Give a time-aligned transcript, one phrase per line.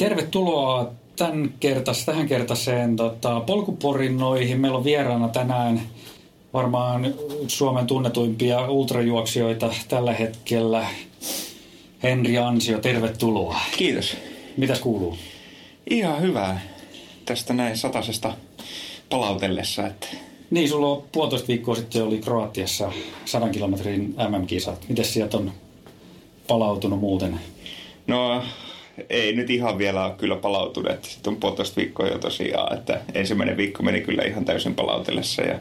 [0.00, 4.60] tervetuloa tämän kertas, tähän kertaiseen tota, polkuporinnoihin.
[4.60, 5.80] Meillä on vieraana tänään
[6.52, 7.14] varmaan
[7.48, 10.86] Suomen tunnetuimpia ultrajuoksijoita tällä hetkellä.
[12.02, 13.60] Henri Ansio, tervetuloa.
[13.76, 14.16] Kiitos.
[14.56, 15.16] Mitäs kuuluu?
[15.90, 16.60] Ihan hyvää
[17.24, 18.34] tästä näin satasesta
[19.10, 19.86] palautellessa.
[19.86, 20.06] Että...
[20.50, 22.92] Niin, sulla on puolitoista viikkoa sitten oli Kroatiassa
[23.24, 24.88] 100 kilometrin MM-kisat.
[24.88, 25.52] Miten sieltä on
[26.46, 27.40] palautunut muuten?
[28.06, 28.42] No,
[29.10, 31.04] ei nyt ihan vielä ole kyllä palautunut.
[31.04, 35.58] Sitten on puolitoista viikkoa jo tosiaan, että ensimmäinen viikko meni kyllä ihan täysin palautellessa ja,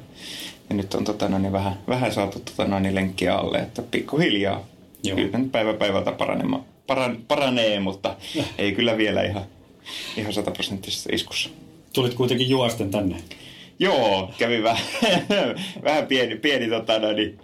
[0.70, 3.82] ja nyt on tota, no, niin vähän, vähän saatu tota, no, niin lenkkiä alle, että
[3.82, 4.66] pikkuhiljaa.
[5.04, 5.16] Joo.
[5.16, 6.12] Kyllä nyt päivä päivältä
[6.88, 8.16] paran, paranee, mutta
[8.58, 9.44] ei kyllä vielä ihan,
[10.18, 11.50] ihan sataprosenttisessa iskussa.
[11.94, 13.16] Tulit kuitenkin juosten tänne.
[13.80, 14.84] Joo, kävi vähän,
[15.84, 17.40] vähän pieni, pieni tota, no, niin,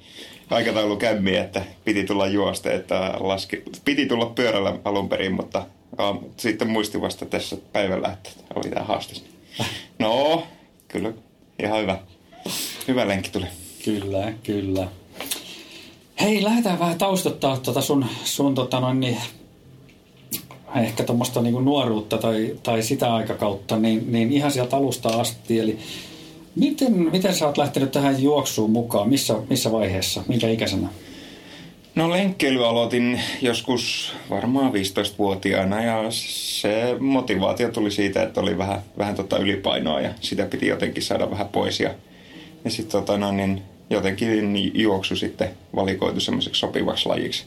[0.50, 5.66] aikataulu kämmi, että piti tulla juoste, että laski, piti tulla pyörällä alun perin, mutta
[5.98, 9.14] ja, sitten muistin vasta tässä päivällä, että oli tämä haaste.
[10.00, 10.44] No,
[10.88, 11.14] kyllä,
[11.64, 12.00] ihan hyvä.
[12.88, 13.46] Hyvä lenkki tuli.
[13.86, 14.88] Kyllä, kyllä.
[16.22, 19.18] Hei, lähdetään vähän taustottaa tuota sun, sun tota noin, niin,
[20.76, 25.60] ehkä tuommoista niin nuoruutta tai, tai sitä aikakautta, niin, niin ihan sieltä alusta asti.
[25.60, 25.80] Eli
[26.56, 29.10] miten, miten sä oot lähtenyt tähän juoksuun mukaan?
[29.10, 30.24] Missä, missä vaiheessa?
[30.28, 30.90] Minkä ikäisenä?
[31.96, 39.16] No lenkkeily aloitin joskus varmaan 15-vuotiaana ja se motivaatio tuli siitä, että oli vähän, vähän
[39.16, 41.80] tota ylipainoa ja sitä piti jotenkin saada vähän pois.
[41.80, 41.90] Ja,
[42.66, 47.46] ja sitten tota, no, niin jotenkin juoksu sitten valikoitu semmoiseksi sopivaksi lajiksi.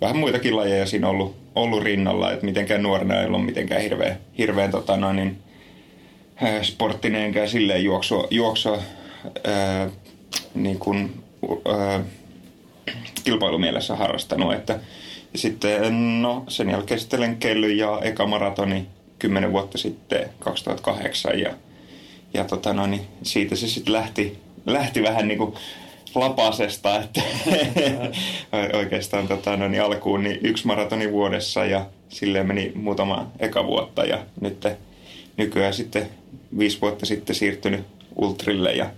[0.00, 4.70] Vähän muitakin lajeja siinä ollut, ollut rinnalla, että mitenkään nuorena ei ollut mitenkään hirveän, hirveän
[4.70, 5.38] tota, no, niin,
[6.62, 8.78] sporttinen enkä silleen juoksua, juoksua
[9.44, 9.90] ää,
[10.54, 11.22] niin kuin,
[11.68, 12.04] ää,
[13.24, 14.54] kilpailumielessä harrastanut.
[14.54, 14.78] Että,
[15.34, 18.86] sitten no, sen jälkeen sitten lenkkeily ja eka maratoni
[19.18, 21.54] 10 vuotta sitten 2008 ja,
[22.34, 25.54] ja tota no, niin siitä se sitten lähti, lähti vähän niin kuin
[26.14, 27.22] lapasesta, että
[28.78, 34.04] oikeastaan tota, no niin alkuun niin yksi maratoni vuodessa ja silleen meni muutama eka vuotta
[34.04, 34.66] ja nyt
[35.36, 36.08] nykyään sitten
[36.58, 38.90] viisi vuotta sitten siirtynyt ultrille ja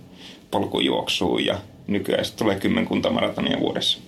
[0.51, 1.57] polkujuoksuun ja
[1.91, 3.99] nykyään sitten tulee kymmenkunta maratonia vuodessa.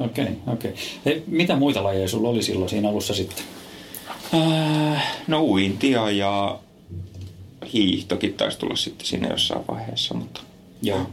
[0.00, 0.74] Okei, okay, okei.
[1.06, 1.22] Okay.
[1.26, 3.44] mitä muita lajeja sulla oli silloin siinä alussa sitten?
[4.34, 6.58] Äh, no uintia ja
[7.72, 10.40] hiihtokin taisi tulla sitten siinä jossain vaiheessa, mutta...
[10.82, 11.06] Joo.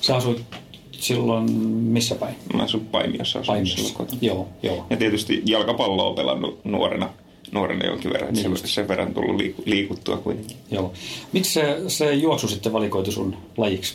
[0.00, 0.44] Sä asuit
[0.90, 2.34] silloin missä päin?
[2.54, 3.42] Mä asun Paimiossa.
[3.46, 4.86] Paimiossa, joo, joo.
[4.90, 7.10] Ja tietysti jalkapalloa on pelannut nuorena,
[7.52, 10.56] nuorena jonkin verran, niin että sen verran tullut liiku, liikuttua kuitenkin.
[10.70, 10.92] Joo.
[11.32, 13.94] Miksi se, se juoksu sitten valikoitu sun lajiksi?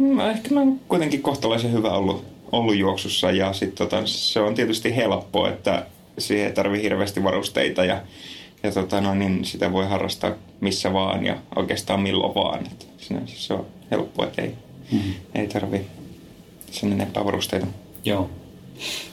[0.00, 4.54] No, ehkä mä oon kuitenkin kohtalaisen hyvä ollut, ollut juoksussa ja sit tota, se on
[4.54, 5.86] tietysti helppo, että
[6.18, 8.02] siihen ei tarvi hirveästi varusteita ja,
[8.62, 12.66] ja tota, no, niin sitä voi harrastaa missä vaan ja oikeastaan milloin vaan.
[12.66, 12.88] Et
[13.26, 14.54] se on helppo, että ei,
[14.92, 15.14] mm-hmm.
[15.34, 15.80] ei tarvi
[16.70, 17.66] sen enempää varusteita.
[18.04, 18.30] Joo.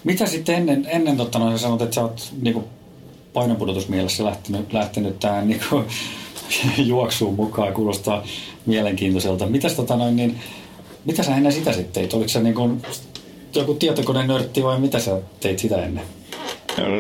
[0.04, 2.64] Mitä sitten ennen, ennen totta, no, sanot, että sä oot niinku,
[3.34, 5.84] painonpudotusmielessä lähtenyt, lähtenyt tähän niinku,
[6.78, 8.24] juoksuun mukaan, kuulostaa
[8.66, 9.46] mielenkiintoiselta.
[9.46, 10.40] Mitäs tota noin, niin,
[11.08, 12.14] mitä sä ennen sitä sitten teit?
[12.14, 12.82] Oliko se niin kuin
[13.56, 16.04] joku tietokoneen nörtti vai mitä sä teit sitä ennen?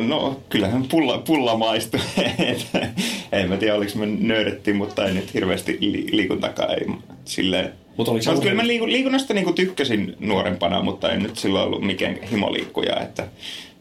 [0.07, 1.99] No, kyllähän pulla, pulla maistui.
[3.31, 6.71] en mä tiedä, oliko mä nörtti, mutta en nyt hirveästi li, liikuntakaan.
[6.71, 6.87] Ei,
[7.25, 11.65] silleen, Mut oliko no, kyllä mä liiku, liikunnasta niin tykkäsin nuorempana, mutta en nyt silloin
[11.65, 12.99] ollut mikään himoliikkuja.
[12.99, 13.27] Että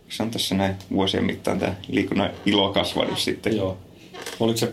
[0.09, 3.57] se on tässä näin vuosien mittaan tämä liikunnan ilo kasvanut sitten.
[3.57, 3.77] Joo.
[4.41, 4.73] Oliko se,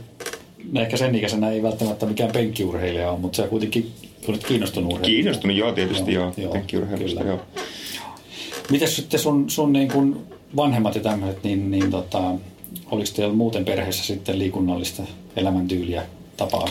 [0.75, 3.91] ehkä sen ikäisenä ei välttämättä mikään penkkiurheilija ole, mutta se kuitenkin
[4.27, 5.15] Olet kiinnostunut urheilusta?
[5.15, 6.33] Kiinnostunut, joo, tietysti joo.
[6.37, 7.39] joo, joo joo.
[8.69, 10.19] Mites sitten sun, sun niin kuin
[10.55, 12.33] vanhemmat ja tämmöiset, niin, niin tota,
[12.91, 15.03] oliko teillä muuten perheessä sitten liikunnallista
[15.35, 16.05] elämäntyyliä,
[16.37, 16.67] tapaa?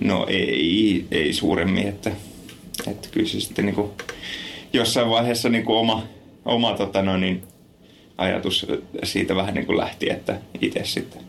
[0.00, 2.12] No ei, ei suuremmin, että,
[2.86, 3.90] että kyllä se sitten niin kuin
[4.72, 6.02] jossain vaiheessa niin kuin oma,
[6.44, 7.42] oma tota no, niin,
[8.18, 8.66] ajatus
[9.04, 11.22] siitä vähän niin kuin lähti, että itse sitten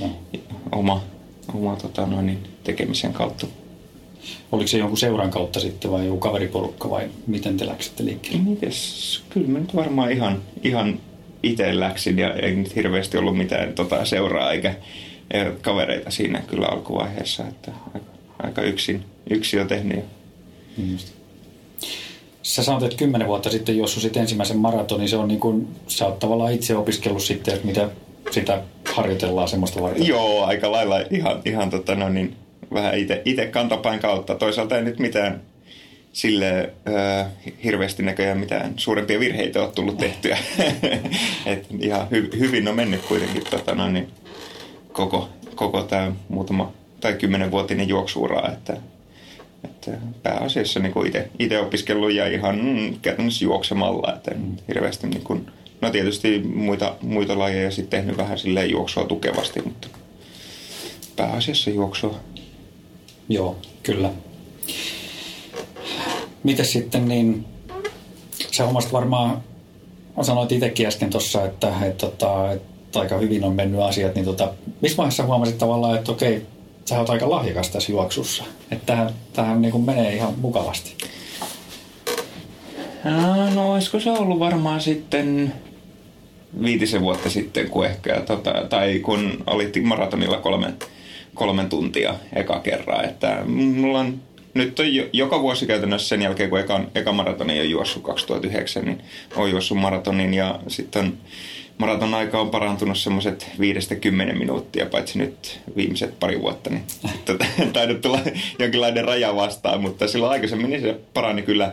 [0.00, 0.10] no.
[0.72, 1.02] oma,
[1.54, 3.46] oma tota no, niin, tekemisen kautta
[4.52, 8.42] Oliko se jonkun seuran kautta sitten vai joku kaveriporukka vai miten te läksitte liikkeelle?
[8.42, 9.22] Mites?
[9.30, 11.00] Kyllä mä nyt varmaan ihan, ihan
[11.42, 14.74] itse läksin ja ei nyt hirveästi ollut mitään tota, seuraa eikä,
[15.30, 17.48] eikä kavereita siinä kyllä alkuvaiheessa.
[17.48, 18.06] Että aika,
[18.38, 20.04] aika yksin, yksin jo tehnyt.
[20.76, 21.08] Niin just.
[22.42, 26.18] Sä sanoit, että kymmenen vuotta sitten sit ensimmäisen maratonin, se on niin kuin, sä oot
[26.18, 27.88] tavallaan itse opiskellut sitten, että mitä
[28.30, 28.62] sitä
[28.94, 30.06] harjoitellaan semmoista varten.
[30.06, 32.36] Joo, aika lailla ihan, ihan tota, no niin,
[32.74, 32.94] vähän
[33.24, 34.34] itse kantapain kautta.
[34.34, 35.40] Toisaalta ei nyt mitään
[36.14, 37.26] sille äh,
[37.64, 40.38] hirveästi näköjään mitään suurempia virheitä ole tullut tehtyä.
[41.46, 44.08] Et ihan hy, hyvin on mennyt kuitenkin tota, no, niin
[44.92, 48.76] koko, koko tämä muutama tai kymmenenvuotinen juoksuura, että,
[49.64, 49.90] että
[50.22, 50.92] pääasiassa niin
[51.38, 54.56] itse opiskellut ja ihan mm, käytännössä juoksemalla, että mm.
[54.68, 55.46] hirveästi niin kuin,
[55.80, 59.88] no tietysti muita, muita lajeja sitten tehnyt vähän silleen juoksua tukevasti, mutta
[61.16, 62.20] pääasiassa juoksua.
[63.28, 64.10] Joo, kyllä.
[66.42, 67.44] Miten sitten niin,
[68.50, 69.42] sä omasit varmaan,
[70.22, 74.24] sanoit itsekin äsken tuossa, että, että, että, tota, että aika hyvin on mennyt asiat, niin
[74.24, 76.46] tota, missä vaiheessa huomasit tavallaan, että okei,
[76.84, 78.44] sä oot aika lahjakas tässä juoksussa.
[78.70, 80.94] Että tähän, tähän niin kuin menee ihan mukavasti.
[83.54, 85.52] No olisiko se ollut varmaan sitten
[86.62, 90.74] viitisen vuotta sitten, kun ehkä, tota, tai kun olit maratonilla kolmen,
[91.34, 93.04] kolmen tuntia eka kerran.
[93.04, 94.20] Että mulla on
[94.54, 99.02] nyt on joka vuosi käytännössä sen jälkeen, kun eka, eka maratoni on juossut 2009, niin
[99.36, 101.18] on juossut maratonin ja sitten
[101.78, 106.82] maraton aika on parantunut semmoiset viidestä kymmenen minuuttia, paitsi nyt viimeiset pari vuotta, niin
[107.72, 108.20] tainnut tulla
[108.58, 111.72] jonkinlainen raja vastaan, mutta silloin aikaisemmin niin se parani kyllä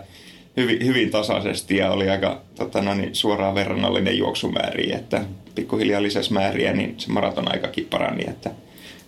[0.58, 5.22] hyvin, hyvin tasaisesti ja oli aika tota, no niin, suoraan verrannallinen juoksumääriä, että
[5.56, 8.52] pikkuhiljaa lisäsi määriä, niin se maraton aikakin parani, että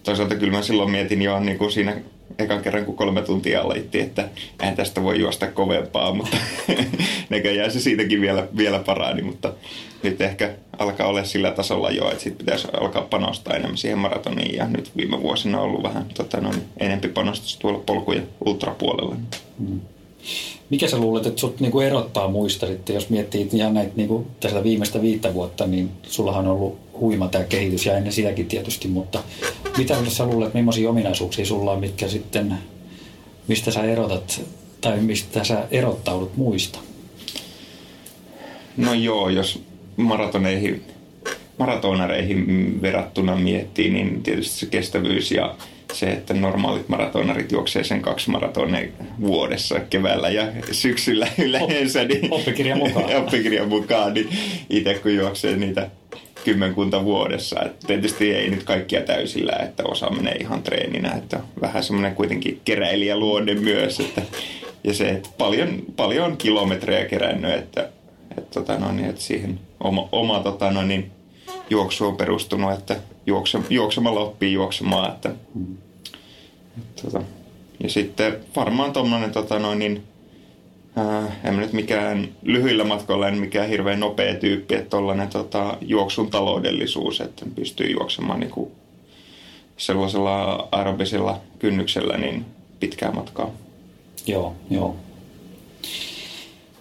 [0.03, 1.95] toisaalta kyllä mä silloin mietin jo niin kuin siinä
[2.39, 4.29] ekan kerran, kun kolme tuntia aloitti, että
[4.61, 6.37] en tästä voi juosta kovempaa, mutta
[7.29, 9.53] näköjään se siitäkin vielä, vielä parani, mutta
[10.03, 14.55] nyt ehkä alkaa olla sillä tasolla jo, että sitten pitäisi alkaa panostaa enemmän siihen maratoniin
[14.55, 19.15] ja nyt viime vuosina on ollut vähän tota, no, enempi panostus tuolla polkujen ultrapuolella.
[19.59, 19.81] Mm.
[20.73, 24.63] Mikä sä luulet, että sut niinku erottaa muista sitten, jos miettii ihan näitä niinku tästä
[24.63, 29.23] viimeistä viittä vuotta, niin sullahan on ollut huima tämä kehitys ja ennen sitäkin tietysti, mutta
[29.77, 32.57] mitä sä luulet, millaisia ominaisuuksia sulla on, mitkä sitten,
[33.47, 34.41] mistä sä erotat
[34.81, 36.79] tai mistä sä erottaudut muista?
[38.77, 39.63] No joo, jos
[39.97, 40.81] maratoneihin,
[41.57, 45.55] maratonareihin verrattuna miettii, niin tietysti se kestävyys ja
[45.93, 48.87] se, että normaalit maratonarit juoksee sen kaksi maratonia
[49.21, 52.03] vuodessa keväällä ja syksyllä yleensä.
[52.03, 53.15] Niin, oppikirjan mukaan.
[53.23, 54.29] oppikirjan mukaan, niin
[54.69, 55.89] itse kun juoksee niitä
[56.45, 57.61] kymmenkunta vuodessa.
[57.61, 62.61] Et tietysti ei nyt kaikkia täysillä, että osa menee ihan treeninä, että vähän semmoinen kuitenkin
[62.65, 63.99] keräilijäluonne myös.
[63.99, 64.21] Että,
[64.83, 67.89] ja se, että paljon, paljon kilometrejä kerännyt, että,
[68.37, 70.81] että, tota no, niin, että siihen oma, oma tota no,
[71.69, 72.95] juoksu on perustunut, että
[73.25, 75.11] juokse, juoksemalla oppii juoksemaan.
[75.11, 75.29] Että,
[76.77, 77.21] että, tota,
[77.83, 80.03] ja sitten varmaan tuommoinen tota, no, niin,
[80.97, 86.31] Äh, en nyt mikään lyhyillä matkoilla en mikään hirveän nopea tyyppi, että tollainen tota, juoksun
[86.31, 88.71] taloudellisuus, että pystyy juoksemaan niin kuin
[89.77, 92.45] sellaisella aerobisella kynnyksellä niin
[92.79, 93.49] pitkää matkaa.
[94.27, 94.95] Joo, joo.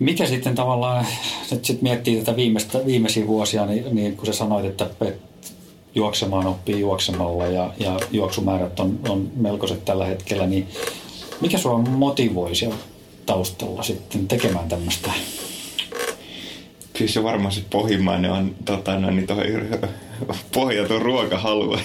[0.02, 1.06] Mikä sitten tavallaan,
[1.50, 4.90] nyt sit miettii tätä viimeistä, viimeisiä vuosia, niin, niin kun sä sanoit, että
[5.94, 10.68] juoksemaan oppii juoksemalla ja, ja juoksumäärät on, on melkoiset tällä hetkellä, niin
[11.40, 12.76] mikä sua motivoi siellä
[13.26, 15.12] taustalla sitten tekemään tämmöistä?
[16.98, 19.44] Kyllä se varmaan se pohjimmainen on tota, no, niin toi,
[20.54, 21.78] pohjautu ruokahalu.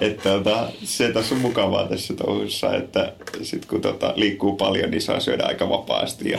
[0.00, 5.02] että tota, se tässä on mukavaa tässä touhussa, että sit kun tota, liikkuu paljon, niin
[5.02, 6.30] saa syödä aika vapaasti.
[6.30, 6.38] Ja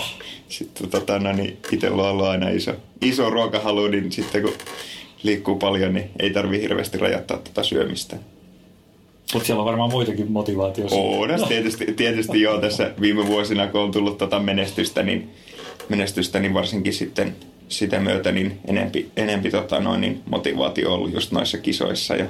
[0.50, 2.72] sitten tota, no, niin itsellä on ollut aina iso,
[3.02, 4.54] iso ruokahalu, niin sitten kun
[5.24, 8.18] liikkuu paljon, niin ei tarvi hirveästi rajoittaa tätä tota syömistä.
[9.34, 10.96] Mutta siellä on varmaan muitakin motivaatioita.
[10.96, 11.48] On, no.
[11.48, 15.30] tietysti, tietysti joo, tässä viime vuosina, kun on tullut tota menestystä, niin,
[15.90, 17.36] menestystä, niin varsinkin sitten
[17.70, 22.26] sitä myötä niin enempi, enempi tota noin, niin motivaatio ollut just noissa kisoissa ja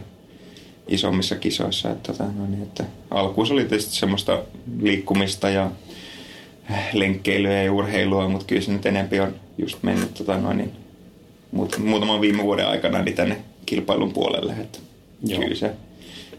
[0.88, 1.92] isommissa kisoissa.
[1.92, 4.44] Että, tota noin, niin, että alkuun oli tietysti semmoista
[4.82, 5.72] liikkumista ja
[6.94, 10.72] lenkkeilyä ja urheilua, mutta kyllä se nyt enempi on just mennyt tota noin, niin,
[11.78, 14.54] muutaman viime vuoden aikana niin tänne kilpailun puolelle.
[14.54, 14.80] Että
[15.24, 15.42] Joo.
[15.42, 15.72] Kyllä se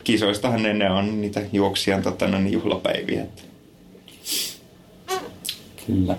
[0.04, 3.26] kisoistahan ne, ne on niitä juoksijan tota, no, niin juhlapäiviä.
[5.86, 6.16] Kyllä.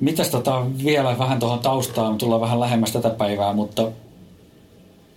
[0.00, 3.90] Mitäs tota, vielä vähän tuohon taustaan, tullaan vähän lähemmäs tätä päivää, mutta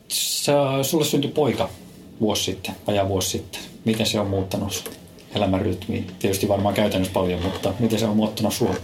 [0.08, 1.70] se, sulle syntyi poika
[2.22, 3.62] vuosi sitten, vajaa vuosi sitten.
[3.86, 4.92] Miten se on muuttanut
[5.36, 6.08] elämän rytmiin?
[6.20, 8.76] Tietysti varmaan käytännössä paljon, mutta miten se on muuttanut sinua?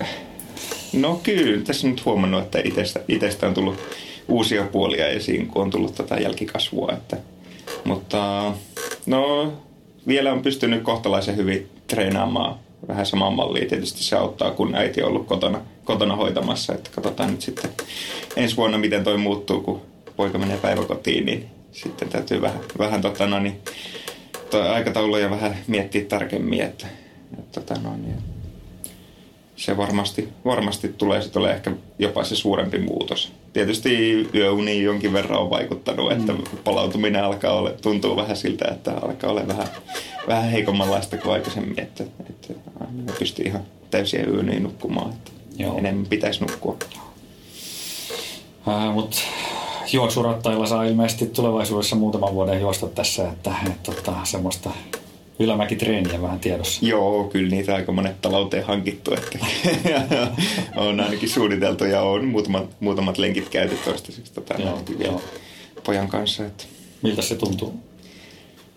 [0.94, 3.80] No kyllä, tässä nyt huomannut, että itsestä, itsestä on tullut
[4.28, 7.18] uusia puolia esiin, kun on tullut tätä jälkikasvua, että–
[7.84, 8.54] mutta
[9.06, 9.54] no,
[10.08, 12.56] vielä on pystynyt kohtalaisen hyvin treenaamaan
[12.88, 13.68] vähän samaan malliin.
[13.68, 16.74] Tietysti se auttaa, kun äiti on ollut kotona, kotona hoitamassa.
[16.74, 17.72] Että katsotaan nyt sitten
[18.36, 19.82] ensi vuonna, miten toi muuttuu, kun
[20.16, 23.60] poika menee päiväkotiin, niin sitten täytyy vähän, vähän tota, no, niin,
[24.50, 26.88] toi aikatauluja vähän miettiä tarkemmin, että,
[27.40, 28.16] että tota, no, niin,
[29.56, 33.32] se varmasti, varmasti tulee sitten ole ehkä jopa se suurempi muutos.
[33.54, 36.44] Tietysti yöuni jonkin verran on vaikuttanut, että mm.
[36.64, 39.68] palautuminen alkaa olla, tuntuu vähän siltä, että alkaa olla vähän,
[40.28, 42.54] vähän heikommanlaista kuin aikaisemmin, että, että
[43.20, 43.62] pystyy ihan
[43.92, 45.78] täysiä yöni nukkumaan, että Joo.
[45.78, 46.78] enemmän pitäisi nukkua.
[48.68, 49.18] Äh, Mutta
[49.94, 54.70] juoksurattailla saa ilmeisesti tulevaisuudessa muutaman vuoden juosta tässä, että, että, että semmoista
[55.40, 56.86] ylämäkitreeniä vähän tiedossa.
[56.86, 59.14] Joo, kyllä niitä aika monet talouteen hankittu.
[59.14, 59.40] Että
[60.76, 65.22] on ainakin suunniteltu ja on muutamat, muutamat lenkit käyty toistaiseksi tota, joo, joo.
[65.84, 66.46] pojan kanssa.
[66.46, 66.64] Että.
[67.02, 67.80] Miltä se tuntuu?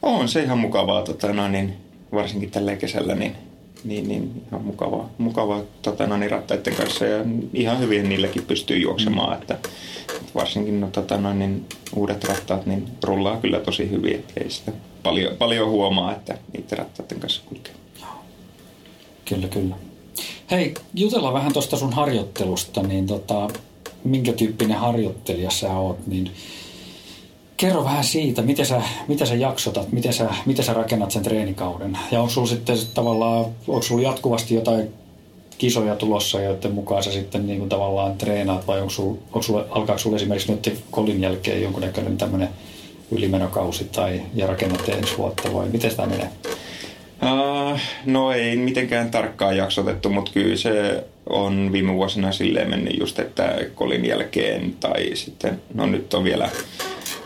[0.03, 1.77] On se ihan mukavaa, tota, no, niin,
[2.13, 3.37] varsinkin tällä kesällä, niin,
[3.85, 8.79] niin, niin ihan mukavaa, mukavaa tota, no, niin, rattaiden kanssa ja ihan hyvin niilläkin pystyy
[8.79, 9.37] juoksemaan.
[9.37, 9.43] Mm.
[9.43, 9.69] Että, että
[10.35, 11.67] varsinkin no, tota, no, niin,
[11.97, 16.79] uudet rattaat niin rullaa kyllä tosi hyvin, että ei sitä paljon, paljon huomaa, että niiden
[16.79, 17.73] rattaiden kanssa kulkee.
[19.25, 19.75] Kyllä, kyllä.
[20.51, 23.49] Hei, jutellaan vähän tuosta sun harjoittelusta, niin tota,
[24.05, 26.31] minkä tyyppinen harjoittelija sä oot, niin
[27.59, 31.99] kerro vähän siitä, miten sä, miten sä jaksotat, miten sä, miten sä rakennat sen treenikauden.
[32.11, 34.89] Ja onko sulla sitten tavallaan, onko sulla jatkuvasti jotain
[35.59, 39.65] kisoja tulossa, joiden mukaan sä sitten niin kuin tavallaan treenaat, vai onko sulla, onko sulla,
[39.71, 42.49] alkaako sulla esimerkiksi nyt kolin jälkeen jonkunnäköinen tämmöinen
[43.11, 46.31] ylimenokausi tai ja rakennatte ensi vuotta vai miten tämä menee?
[47.23, 53.19] Uh, no ei mitenkään tarkkaan jaksotettu, mutta kyllä se on viime vuosina silleen mennyt just,
[53.19, 56.51] että kolin jälkeen tai sitten, no nyt on vielä,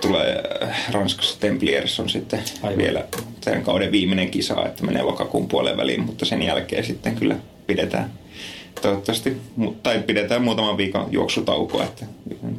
[0.03, 0.43] tulee
[0.91, 2.79] Ranskassa Templiers on sitten Aivan.
[2.79, 3.05] vielä
[3.45, 8.13] tämän kauden viimeinen kisa, että menee lokakuun puolen väliin, mutta sen jälkeen sitten kyllä pidetään
[8.83, 9.37] toivottavasti,
[9.83, 12.07] tai pidetään muutaman viikon juoksutauko, että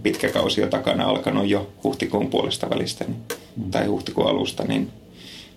[0.03, 3.17] pitkä kausi on takana alkanut jo huhtikuun puolesta välistä niin,
[3.55, 3.71] mm.
[3.71, 4.91] tai huhtikuun alusta, niin,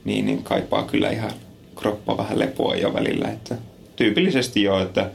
[0.04, 1.32] niin, niin kaipaa kyllä ihan
[1.76, 3.28] kroppa vähän lepoa jo välillä.
[3.28, 3.56] Että
[3.96, 5.10] tyypillisesti jo, että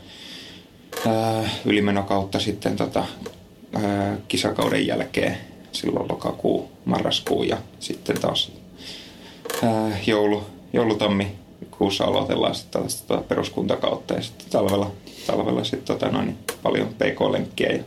[1.08, 3.06] ää, ylimenokautta sitten tota,
[3.84, 5.38] ää, kisakauden jälkeen
[5.72, 8.52] silloin lokakuu, marraskuu ja sitten taas
[9.64, 11.28] ää, joulu, joulutammi
[11.72, 14.92] kuussa aloitellaan sitten tällaista tota peruskuntakautta ja sitten talvella,
[15.28, 17.84] talvella sitten tota noin, paljon pk-lenkkiä ja,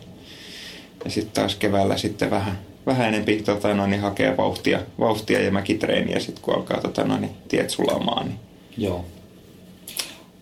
[1.04, 6.20] ja sitten taas keväällä sitten vähän, vähän enempi tota noin, hakee vauhtia, vauhtia ja mäkitreeniä
[6.20, 8.26] sitten kun alkaa tota noin, tiet sulamaan.
[8.26, 8.38] Niin.
[8.78, 9.04] Joo.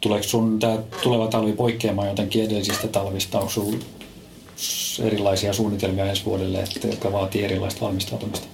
[0.00, 3.38] Tuleeko sun tämä tuleva talvi poikkeamaan jotenkin edellisistä talvista?
[3.38, 3.76] Onko sulla
[5.04, 8.46] erilaisia suunnitelmia ensi vuodelle, että, jotka vaatii erilaista valmistautumista?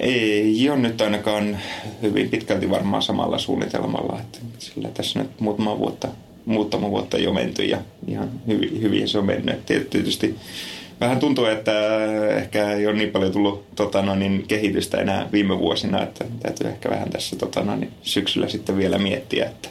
[0.00, 1.58] Ei ole nyt ainakaan
[2.02, 4.20] hyvin pitkälti varmaan samalla suunnitelmalla.
[4.20, 6.08] Että sillä tässä nyt muutama vuotta,
[6.44, 9.66] muutama vuotta jo menty ja ihan hyvin, hyvin se on mennyt.
[9.66, 10.34] Tietysti
[11.00, 11.72] vähän tuntuu, että
[12.36, 16.68] ehkä ei ole niin paljon tullut tota, no, niin, kehitystä enää viime vuosina, että täytyy
[16.68, 19.68] ehkä vähän tässä tota, no, niin, syksyllä sitten vielä miettiä, että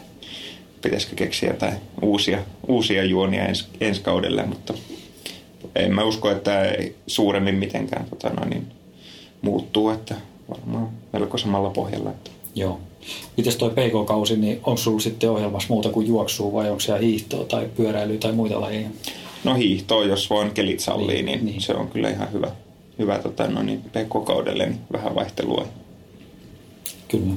[0.81, 4.73] pitäisikö keksiä jotain uusia, uusia juonia ens, ensi kaudelle, mutta
[5.79, 6.75] en mä usko, että
[7.07, 8.67] suuremmin mitenkään tota, no, niin,
[9.41, 10.15] muuttuu, että
[10.49, 12.09] varmaan melko samalla pohjalla.
[12.09, 12.31] Että.
[12.55, 12.79] Joo.
[13.37, 17.45] Mites toi PK-kausi, niin onko sulla sitten ohjelmassa muuta kuin juoksua vai onko siellä hiihtoa
[17.45, 18.89] tai pyöräilyä tai muita lajeja?
[19.43, 21.61] No hiihtoa, jos vaan kelit sallii, niin, niin, niin.
[21.61, 22.51] se on kyllä ihan hyvä,
[22.99, 25.67] hyvä tota, no niin, PK-kaudelle niin vähän vaihtelua.
[27.07, 27.33] Kyllä.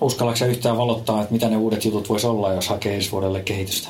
[0.00, 3.88] Uskallatko yhtään valottaa, että mitä ne uudet jutut voisi olla, jos hakee ensi vuodelle kehitystä?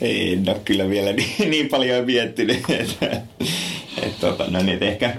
[0.00, 3.06] Ei, no kyllä vielä niin, niin paljon miettinyt, että,
[4.02, 5.16] että, tota, no niin, ehkä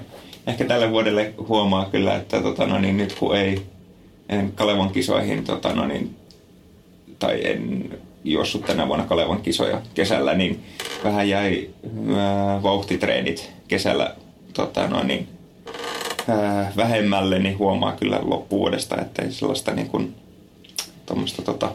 [0.48, 3.62] ehkä tälle vuodelle huomaa kyllä, että tota, no niin, nyt kun ei
[4.30, 6.16] en Kalevan kisoihin tota, no niin,
[7.20, 7.90] tai en
[8.24, 10.64] juossut tänä vuonna Kalevan kisoja kesällä, niin
[11.04, 11.70] vähän jäi
[12.16, 14.16] ää, vauhtitreenit kesällä
[14.54, 15.28] tota, no niin,
[16.28, 20.16] ää, vähemmälle, niin huomaa kyllä loppuvuodesta, että ei sellaista niin kuin,
[21.46, 21.72] tota,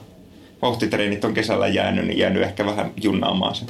[0.62, 3.64] vauhtitreenit on kesällä jäänyt, niin jäänyt ehkä vähän junnaamaan se,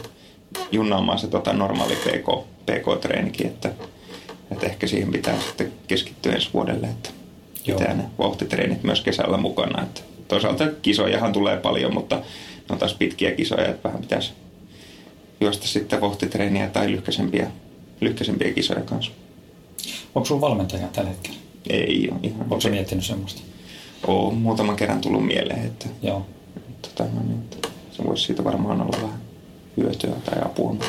[0.73, 3.71] junnaamaan se tota, normaali PK, PK-treenikin, että
[4.51, 7.11] että ehkä siihen pitää sitten keskittyä ensi vuodelle, että
[7.67, 7.79] Joo.
[7.79, 9.83] pitää ne vauhtitreenit myös kesällä mukana.
[9.83, 12.23] Että toisaalta kisojahan tulee paljon, mutta ne
[12.71, 14.33] on taas pitkiä kisoja, että vähän pitäisi
[15.41, 17.51] juosta sitten vauhtitreeniä tai lyhkäisempiä,
[18.01, 19.13] lyhkäisempiä kisoja kanssa.
[20.15, 21.39] Onko sun valmentaja tällä hetkellä?
[21.71, 22.21] Ei ole.
[22.23, 23.43] Ihan Onko miettinyt semmoista?
[24.07, 26.27] Oo, muutaman kerran tullut mieleen, että, Joo.
[26.89, 27.45] Tota, niin,
[27.91, 29.21] se voisi siitä varmaan olla vähän
[29.77, 30.71] hyötyä tai apua.
[30.71, 30.87] Mutta...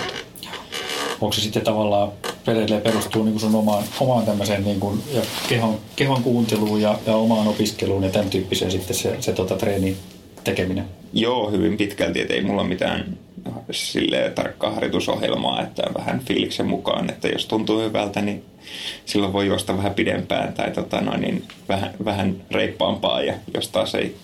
[1.21, 2.11] Onko se sitten tavallaan
[2.47, 6.99] edelleen perustuu niin kuin sun omaan, omaan tämmöiseen niin kuin, ja kehon, kehon kuunteluun ja,
[7.05, 9.97] ja omaan opiskeluun ja tämän tyyppiseen sitten se, se tota, treeni
[10.43, 10.85] tekeminen?
[11.13, 13.17] Joo, hyvin pitkälti, että ei mulla mitään
[13.71, 18.43] sille tarkkaa harjoitusohjelmaa, että vähän fiiliksen mukaan, että jos tuntuu hyvältä, niin
[19.05, 23.95] silloin voi juosta vähän pidempään tai tota noin, niin vähän, vähän reippaampaa ja jos taas
[23.95, 24.15] ei,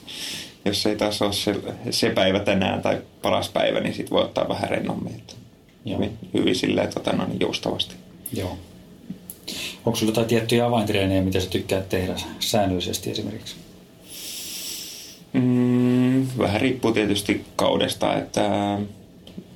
[0.65, 1.55] jos ei taas ole se,
[1.89, 5.15] se päivä tänään tai paras päivä, niin sitten voi ottaa vähän rennommin.
[5.15, 5.33] Että
[5.93, 7.95] hyvin, hyvin silleen tota, no, niin joustavasti.
[8.33, 8.57] Joo.
[9.85, 13.55] Onko sinulla jotain tiettyjä avaintreenejä, mitä sä tykkäät tehdä säännöllisesti esimerkiksi?
[15.33, 18.77] Mm, vähän riippuu tietysti kaudesta, että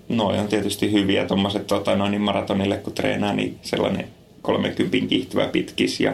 [0.10, 4.08] noin on tietysti hyviä tuommoiset tota, no, niin maratonille kun treenaa, niin sellainen
[4.42, 6.14] 30 kiihtyvä pitkis ja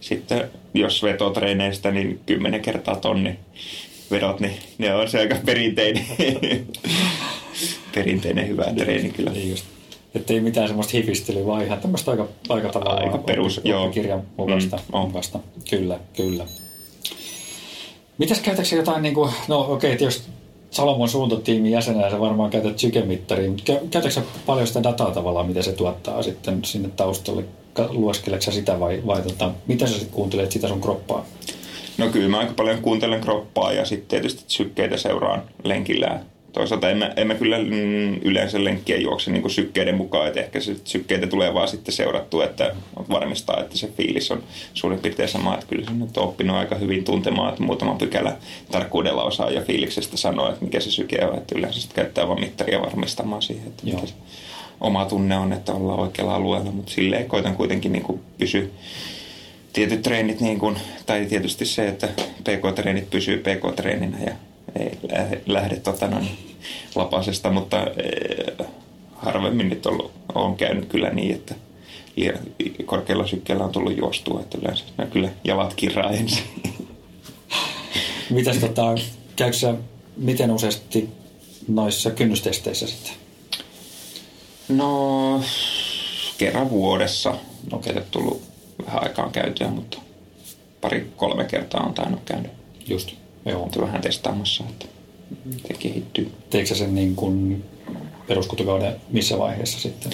[0.00, 3.38] sitten jos vetotreeneistä, niin 10 kertaa tonni
[4.10, 6.06] vedot, niin ne on se aika perinteinen,
[7.94, 9.30] perinteinen hyvä treeni kyllä.
[9.30, 9.64] Niin just.
[10.14, 13.90] Että ei mitään semmoista hifistelyä, vaan ihan tämmöistä aika, aika tavalla aika perus, oppi, joo.
[13.90, 15.06] kirjan mukaista, mm, on.
[15.06, 15.40] mukaista.
[15.70, 16.46] Kyllä, kyllä.
[18.18, 20.28] Mitäs käytätkö jotain, niin kuin, no okei, okay, jos
[20.70, 25.72] Salomon suuntotiimin jäsenenä sä varmaan käytät sykemittaria, mutta käytätkö paljon sitä dataa tavallaan, mitä se
[25.72, 27.44] tuottaa sitten sinne taustalle?
[27.88, 31.26] Lueskeleksä sitä vai, vai tota, mitä sä sitten kuuntelet sitä sun kroppaa?
[31.98, 36.20] No kyllä mä aika paljon kuuntelen kroppaa ja sitten tietysti sykkeitä seuraan lenkillä.
[36.52, 40.60] Toisaalta en mä, en mä kyllä mm, yleensä lenkkiä juokse niin sykkeiden mukaan, että ehkä
[40.60, 42.74] se sykkeitä tulee vaan sitten seurattua, että
[43.10, 44.42] varmistaa, että se fiilis on
[44.74, 48.36] suurin piirtein sama, että kyllä se nyt on oppinut aika hyvin tuntemaan, että muutama pykälä
[48.70, 52.40] tarkkuudella osaa ja fiiliksestä sanoa, että mikä se syke on, että yleensä sitten käyttää vaan
[52.40, 54.14] mittaria varmistamaan siihen, että mikä se
[54.80, 58.62] oma tunne on, että ollaan oikealla alueella, mutta silleen koitan kuitenkin niin pysyä
[59.72, 64.32] tietyt treenit, niin kuin, tai tietysti se, että PK-treenit pysyy PK-treeninä ja
[64.78, 64.98] ei
[65.46, 66.20] lähde, tota, no,
[66.94, 68.64] lapasesta, mutta e,
[69.14, 71.54] harvemmin nyt ollut, on käynyt kyllä niin, että
[72.16, 72.38] liian
[72.84, 76.44] korkealla sykkeellä on tullut juostua, että yleensä ne kyllä jalat kirraa ensin.
[78.30, 78.94] Mitäs tota,
[79.36, 79.74] käykö
[80.16, 81.08] miten useasti
[81.68, 83.12] noissa kynnystesteissä sitten?
[84.68, 85.42] No,
[86.38, 87.34] kerran vuodessa.
[87.72, 88.04] Okei, okay.
[88.10, 88.47] tullut
[88.86, 89.98] vähän aikaan käytyä, mutta
[90.80, 92.48] pari-kolme kertaa on tainnut käydä.
[92.88, 93.12] Just.
[93.46, 93.70] Joo.
[93.80, 94.86] vähän testaamassa, että
[95.68, 96.32] se kehittyy.
[96.50, 97.64] Teekö sen niin kuin
[98.26, 100.12] peruskutukauden missä vaiheessa sitten?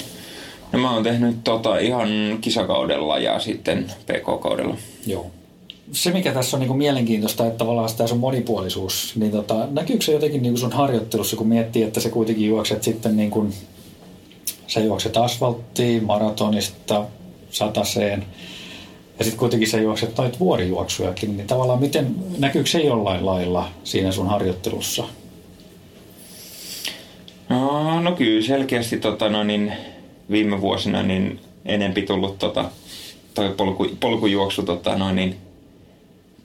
[0.72, 2.08] No mä oon tehnyt tota ihan
[2.40, 4.76] kisakaudella ja sitten PK-kaudella.
[5.06, 5.30] Joo.
[5.92, 10.04] Se, mikä tässä on niin kuin mielenkiintoista, että tavallaan tämä sun monipuolisuus, niin tota, näkyykö
[10.04, 13.54] se jotenkin niin kuin sun harjoittelussa, kun miettii, että se kuitenkin juokset sitten niin kuin,
[14.66, 17.06] sä juokset asfalttiin, maratonista,
[17.50, 18.24] sataseen,
[19.18, 24.12] ja sitten kuitenkin sä juokset noita vuorijuoksujakin, niin tavallaan miten, näkyykö se jollain lailla siinä
[24.12, 25.04] sun harjoittelussa?
[27.48, 29.72] No, no kyllä selkeästi tota, no, niin,
[30.30, 32.70] viime vuosina niin enempi tullut tota,
[33.34, 35.36] toi polku, polkujuoksu tota, no, niin,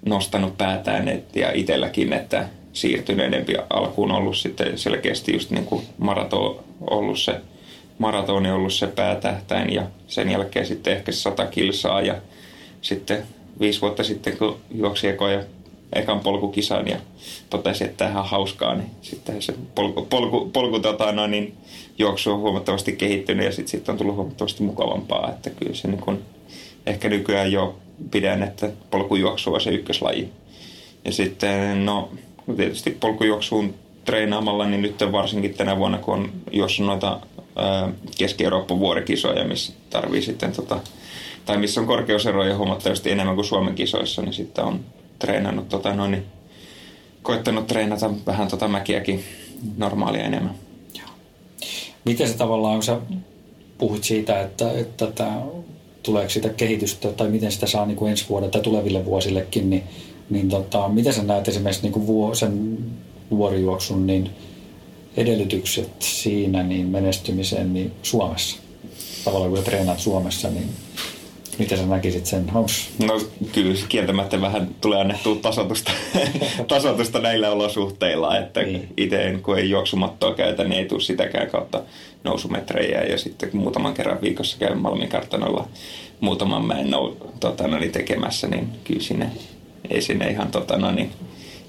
[0.06, 5.84] nostanut päätään et, ja itselläkin, että siirtynyt enempi alkuun ollut sitten selkeästi just niin kuin
[5.98, 7.42] maraton ollut se
[7.98, 12.16] maratoni ollut se päätähtäin ja sen jälkeen sitten ehkä 100 kilsaa ja
[12.82, 13.24] sitten
[13.60, 15.44] viisi vuotta sitten, kun juoksi ekoja,
[15.94, 16.98] ekan polkukisan ja
[17.50, 21.58] totesi, että tähän on hauskaa, niin sitten se polku, polku, polku tota, no, niin
[22.00, 26.02] juoksu on huomattavasti kehittynyt ja sitten sit on tullut huomattavasti mukavampaa, että kyllä se niin
[26.02, 26.24] kun,
[26.86, 27.76] ehkä nykyään jo
[28.12, 30.30] pidän, että polkujuoksu on se ykköslaji.
[31.06, 32.10] Ja sitten, no
[32.58, 33.74] tietysti polkujuoksuun
[34.06, 37.20] treenaamalla, niin nyt varsinkin tänä vuonna, kun on juossut noita
[38.18, 40.80] Keski-Euroopan vuorikisoja, missä tarvii sitten tota,
[41.46, 44.80] tai missä on korkeuseroja huomattavasti enemmän kuin Suomen kisoissa, niin sitten on
[45.20, 46.26] treenannut, tota, noin, niin,
[47.22, 49.24] koittanut treenata vähän tota mäkiäkin
[49.78, 50.56] normaalia enemmän.
[52.06, 52.98] Miten se tavallaan, kun sä
[53.78, 55.42] puhuit siitä, että, että tämä,
[56.04, 59.84] tuleeko sitä kehitystä tai miten sitä saa niin kuin ensi vuodelle tai tuleville vuosillekin, niin,
[60.30, 62.78] niin tota, miten sä näet esimerkiksi niin kuin vuo, sen
[63.30, 64.30] vuorijuoksun niin
[65.18, 68.58] edellytykset siinä niin menestymiseen niin Suomessa?
[69.26, 70.70] Tavallaan kun sä treenaat Suomessa, niin
[71.60, 72.52] Miten sä näkisit sen?
[72.54, 72.90] Onks?
[73.06, 75.92] No kyllä kieltämättä vähän tulee annettua tasotusta,
[76.68, 78.88] tasotusta näillä olosuhteilla, että niin.
[78.98, 81.82] itse kun ei juoksumattoa käytä, niin ei tule sitäkään kautta
[82.24, 85.68] nousumetrejä ja sitten muutaman kerran viikossa käyn Malmin kartanolla
[86.20, 89.32] muutaman mäen nou, tota, no, niin tekemässä, niin kyllä sinne,
[89.90, 91.12] ei sinne ihan tota, no, niin,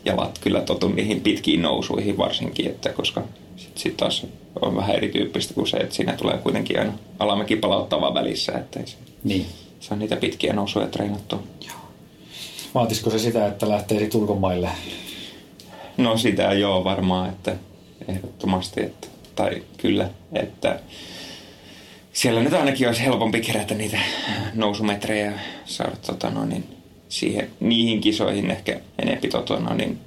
[0.05, 3.23] jalat kyllä totu niihin pitkiin nousuihin varsinkin, että koska
[3.57, 4.27] sitten sit taas
[4.61, 8.87] on vähän erityyppistä kuin se, että siinä tulee kuitenkin aina alamäki palauttava välissä, että ei
[8.87, 9.47] se niin
[9.93, 11.37] on niitä pitkiä nousuja treenattu.
[11.67, 11.77] Joo.
[12.75, 14.71] Vaatisiko se sitä, että lähtee sitten ulkomaille?
[15.97, 17.57] No sitä joo varmaan, että
[18.09, 20.81] ehdottomasti, että, tai kyllä, että
[22.13, 23.99] siellä nyt ainakin olisi helpompi kerätä niitä
[24.55, 26.65] nousumetrejä ja saada tota, no, niin,
[27.09, 29.99] siihen, niihin kisoihin ehkä enempi tota, no, niin,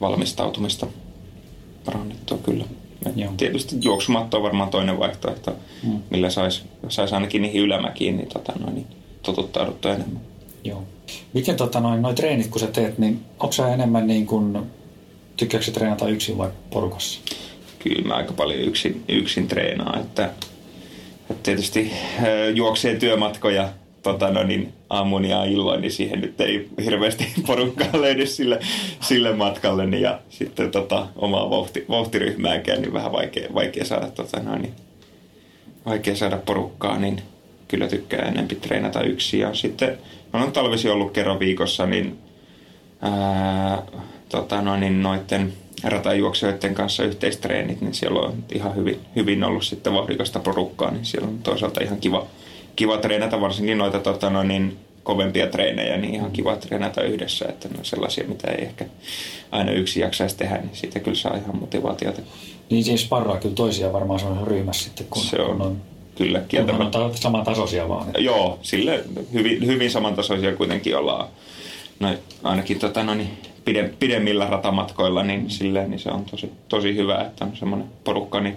[0.00, 0.86] valmistautumista
[1.84, 2.64] parannettua kyllä.
[3.16, 3.32] Joo.
[3.36, 6.02] Tietysti juoksumatto on varmaan toinen vaihtoehto, mm.
[6.10, 8.86] millä saisi sais ainakin niihin ylämäkiin niin, tota, noin, niin
[9.22, 10.20] totuttauduttua enemmän.
[10.64, 10.82] Joo.
[11.32, 14.58] Miten tota, noin, noi treenit, kun sä teet, niin onko sä enemmän niin kuin
[15.38, 17.20] Tykkääkö treenata yksin vai porukassa?
[17.78, 20.30] Kyllä mä aika paljon yksin, yksin treenaan, että,
[21.30, 21.92] että tietysti
[22.54, 23.68] juoksee työmatkoja
[24.12, 28.58] tota, no niin, aamun ja illoin, niin siihen nyt ei hirveästi porukkaa löydy sille,
[29.00, 29.86] sille matkalle.
[29.86, 34.72] Niin, ja sitten tota, omaa vauhti, vauhtiryhmääkään, niin vähän vaikea, vaikea saada tota, no niin,
[35.86, 37.22] vaikea saada porukkaa, niin
[37.68, 39.40] kyllä tykkää enempi treenata yksin.
[39.40, 39.98] Ja sitten
[40.32, 42.18] mä olen talvisi ollut kerran viikossa, niin,
[43.00, 43.82] ää,
[44.28, 45.52] tota, no, niin noitten
[45.84, 51.28] ratajuoksijoiden kanssa yhteistreenit, niin siellä on ihan hyvin, hyvin ollut sitten vauhdikasta porukkaa, niin siellä
[51.28, 52.26] on toisaalta ihan kiva,
[52.78, 57.68] kiva treenata, varsinkin noita tota, no, niin, kovempia treenejä, niin ihan kiva treenata yhdessä, että
[57.68, 58.84] ne on sellaisia, mitä ei ehkä
[59.50, 62.22] aina yksi jaksaisi tehdä, niin siitä kyllä saa ihan motivaatiota.
[62.70, 65.80] Niin siis sparraa kyllä toisia varmaan on ryhmässä sitten, kun, se on, kun on
[66.14, 66.98] kyllä kieltämättä.
[66.98, 68.06] on samantasoisia vaan.
[68.18, 71.28] Joo, sille hyvin, hyvin samantasoisia kuitenkin ollaan.
[72.00, 73.30] No, ainakin tota, no, niin,
[73.64, 78.40] pide, pidemmillä ratamatkoilla, niin, silleen, niin se on tosi, tosi hyvä, että on semmoinen porukka,
[78.40, 78.56] niin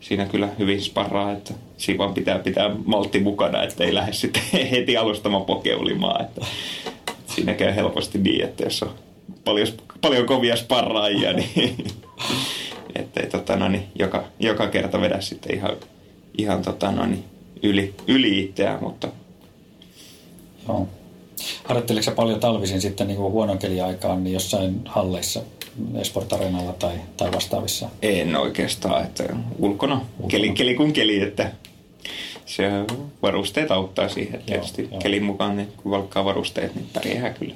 [0.00, 4.42] siinä kyllä hyvin sparraa, että siinä vaan pitää pitää maltti mukana, että ei lähde sitten
[4.70, 6.24] heti alustama pokeulimaan.
[6.24, 6.46] Että
[7.26, 8.94] siinä käy helposti niin, että jos on
[9.44, 9.68] paljon,
[10.00, 11.84] paljon kovia sparraajia, niin
[12.94, 15.76] ettei tota, no niin, joka, joka kerta vedä sitten ihan,
[16.38, 17.24] ihan tota, no niin,
[17.62, 19.08] yli, yli itseään, mutta
[20.68, 20.88] Joo.
[22.16, 25.42] Paljon talvisin sitten niin kuin huonon keliaikaan niin jossain halleissa
[26.00, 26.28] Esport
[26.78, 27.88] tai, tai vastaavissa?
[28.02, 29.24] En oikeastaan, että
[29.58, 30.28] ulkona, ulkona.
[30.28, 31.52] Keli, keli kun keli, että
[32.46, 32.68] se
[33.22, 34.42] varusteet auttaa siihen.
[34.46, 37.54] Tietysti joo, kelin mukaan, niin kun valkkaa varusteet, niin pärjää kyllä.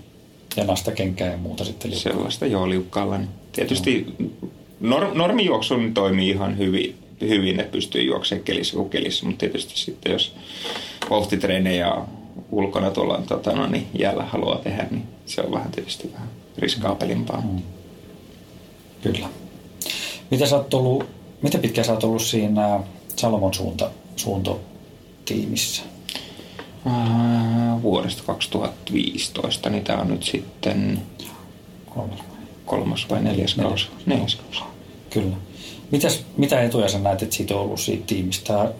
[0.56, 2.16] Ja kenkää ja muuta sitten liukkaalla.
[2.18, 3.18] Sellaista joo liukkaalla.
[3.18, 4.06] Niin tietysti
[4.80, 9.78] norm, normijuoksu niin toimii ihan hyvin, hyvin, että pystyy juoksemaan kelissä kuin kelissä, mutta tietysti
[9.78, 10.34] sitten jos
[11.10, 11.94] vauhtitreenejä
[12.50, 17.40] ulkona tuolla tota, no, niin jäällä haluaa tehdä, niin se on vähän tietysti vähän riskaapelimpaa.
[17.40, 17.62] Mm.
[19.04, 19.28] Kyllä.
[20.30, 21.04] Miten, sä oot ollut,
[21.42, 22.80] miten pitkään sä oot ollut siinä
[23.16, 25.82] Salomon suunta, suuntotiimissä?
[26.86, 31.02] Äh, vuodesta 2015, niin tämä on nyt sitten
[31.94, 32.18] kolmas,
[32.64, 33.86] kolmas vai neljäs kausi.
[34.06, 34.62] Neljäs kausi.
[35.10, 35.36] Kyllä.
[35.90, 38.72] Mitäs, mitä etuja sä näet, että siitä on ollut siitä tiimistä?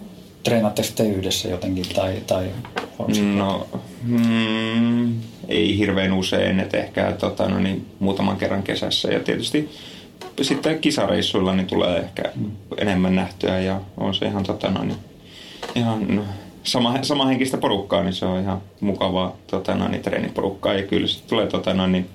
[0.43, 2.51] Treenaatte sitten yhdessä jotenkin tai, tai
[3.35, 3.67] No,
[4.03, 9.71] mm, ei hirveän usein, että ehkä tota, no niin, muutaman kerran kesässä ja tietysti
[10.43, 12.51] sitten kisareissuilla niin tulee ehkä mm.
[12.77, 14.99] enemmän nähtyä ja on se ihan, tota, no, niin,
[15.75, 16.25] ihan
[16.65, 21.07] sama, sama henkistä porukkaa, niin se on ihan mukavaa tota, no, niin, treeniporukkaa ja kyllä
[21.07, 22.11] sitten tulee tota, no, niin,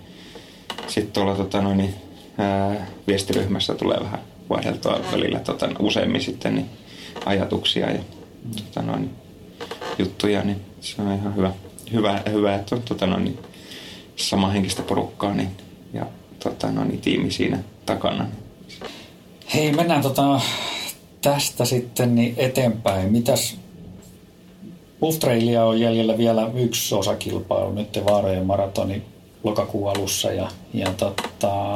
[0.87, 1.93] sit tuolla tota, no, niin,
[2.37, 6.69] ää, viestiryhmässä tulee vähän vaihdeltua välillä tota, useammin sitten niin,
[7.25, 7.99] ajatuksia ja
[8.55, 9.11] tota, no, niin,
[9.99, 11.51] juttuja, niin se on ihan hyvä,
[11.93, 13.39] hyvä, hyvä että on tota, no, niin,
[14.15, 15.49] samanhenkistä porukkaa niin,
[15.93, 16.05] ja
[16.43, 18.27] tota, no, niin, tiimi siinä takana.
[19.53, 20.41] Hei, mennään tota,
[21.21, 23.11] tästä sitten niin eteenpäin.
[23.11, 23.57] Mitäs
[24.99, 25.23] Buff
[25.67, 29.01] on jäljellä vielä yksi osakilpailu, nyt Vaarojen maratoni
[29.43, 31.75] lokakuun alussa ja, ja tota,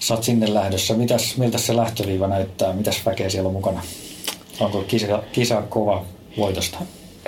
[0.00, 0.94] sä oot sinne lähdössä.
[0.94, 2.72] Mitäs, miltä se lähtöviiva näyttää?
[2.72, 3.82] Mitäs väkeä siellä on mukana?
[4.60, 6.04] Onko kisa, kisa kova
[6.36, 6.78] voitosta?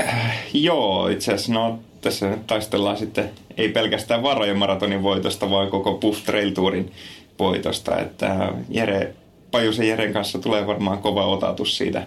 [0.00, 5.70] Äh, joo, itse asiassa no, tässä nyt taistellaan sitten ei pelkästään varojen maratonin voitosta, vaan
[5.70, 6.92] koko Puff Trail Tourin
[7.38, 7.98] voitosta.
[7.98, 9.14] Että Jere,
[9.50, 12.06] Pajusen Jeren kanssa tulee varmaan kova otatus siitä,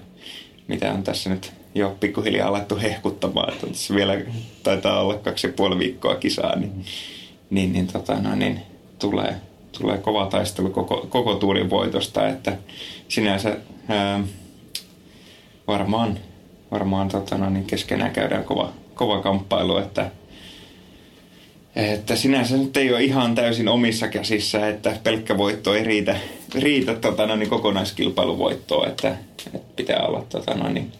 [0.68, 3.54] mitä on tässä nyt jo pikkuhiljaa alettu hehkuttamaan.
[3.54, 4.22] Että tässä vielä
[4.64, 6.86] taitaa olla kaksi ja puoli viikkoa kisaa, niin,
[7.50, 8.60] niin, niin, tota, no, niin
[9.00, 9.36] tulee,
[9.80, 12.28] tulee kova taistelu koko, koko tuurin voitosta.
[12.28, 12.58] Että
[13.08, 14.24] sinänsä ää,
[15.68, 16.20] varmaan
[16.72, 20.12] varmaan tota, no, niin keskenään käydään kova, kova kamppailu, että,
[21.76, 26.16] että sinänsä nyt ei ole ihan täysin omissa käsissä, että pelkkä voitto ei riitä,
[26.56, 29.16] riitä tota, no, niin kokonaiskilpailuvoittoa, että,
[29.54, 30.92] että pitää olla tota, no, niin,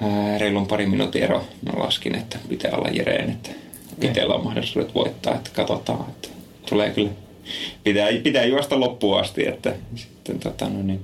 [0.00, 1.44] ää, reilun pari minuutin ero.
[1.62, 3.50] Mä laskin, että pitää olla Jereen, että
[4.00, 6.28] itsellä on mahdollisuudet voittaa, että katsotaan, että
[6.68, 7.10] tulee kyllä
[7.84, 11.00] pitää, pitää juosta loppuun asti, että sitten tota, no, niin,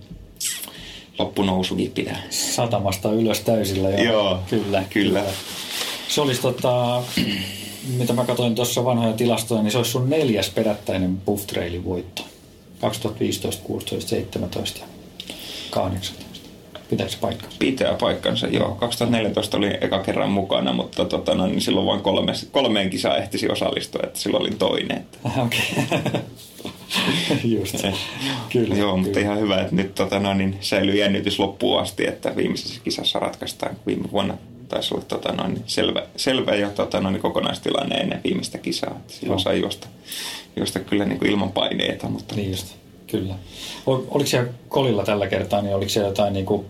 [1.19, 2.23] loppunousukin pitää.
[2.31, 3.91] Satamasta ylös täysillä.
[3.91, 5.21] Joo, joo kyllä, kyllä.
[5.21, 5.33] kyllä.
[6.13, 7.03] Se olisi tota,
[7.99, 12.23] mitä mä katsoin tuossa vanhoja tilastoja, niin se olisi sun neljäs perättäinen Buff Trailin voitto.
[12.81, 14.87] 2015, 16, 17 ja
[15.71, 16.25] 18.
[16.91, 17.57] Pitääkö paikkansa?
[17.59, 18.75] Pitää paikkansa, joo.
[18.75, 23.49] 2014 oli eka kerran mukana, mutta tota, no, niin silloin vain kolme, kolmeen kisaan ehtisi
[23.49, 25.07] osallistua, että silloin olin toinen.
[25.45, 25.61] Okei.
[25.85, 26.21] Okay.
[27.59, 27.93] Just se.
[28.53, 28.97] kyllä, Joo, kyllä.
[28.97, 33.19] mutta ihan hyvä, että nyt tota, no, niin säilyy jännitys loppuun asti, että viimeisessä kisassa
[33.19, 34.39] ratkaistaan viime vuonna
[34.73, 39.01] taisi olla tota, noin, selvä, selvä jo tota, noin, kokonaistilanne ennen viimeistä kisaa.
[39.09, 39.87] Silloin sai juosta,
[40.57, 42.09] juosta kyllä niin kuin ilman paineita.
[42.09, 42.67] Mutta, Niin just,
[43.11, 43.35] kyllä.
[43.87, 46.67] Ol- Oliko siellä kolilla tällä kertaa, niin oliko siellä jotain niin kuin,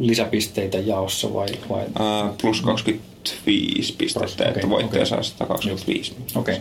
[0.00, 1.48] lisäpisteitä jaossa vai?
[1.68, 1.84] vai?
[1.98, 5.06] ää, plus 25 pistettä, Okei, että voittaja okei.
[5.06, 6.14] saa 125.
[6.34, 6.56] Okei.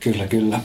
[0.00, 0.60] Kyllä, kyllä.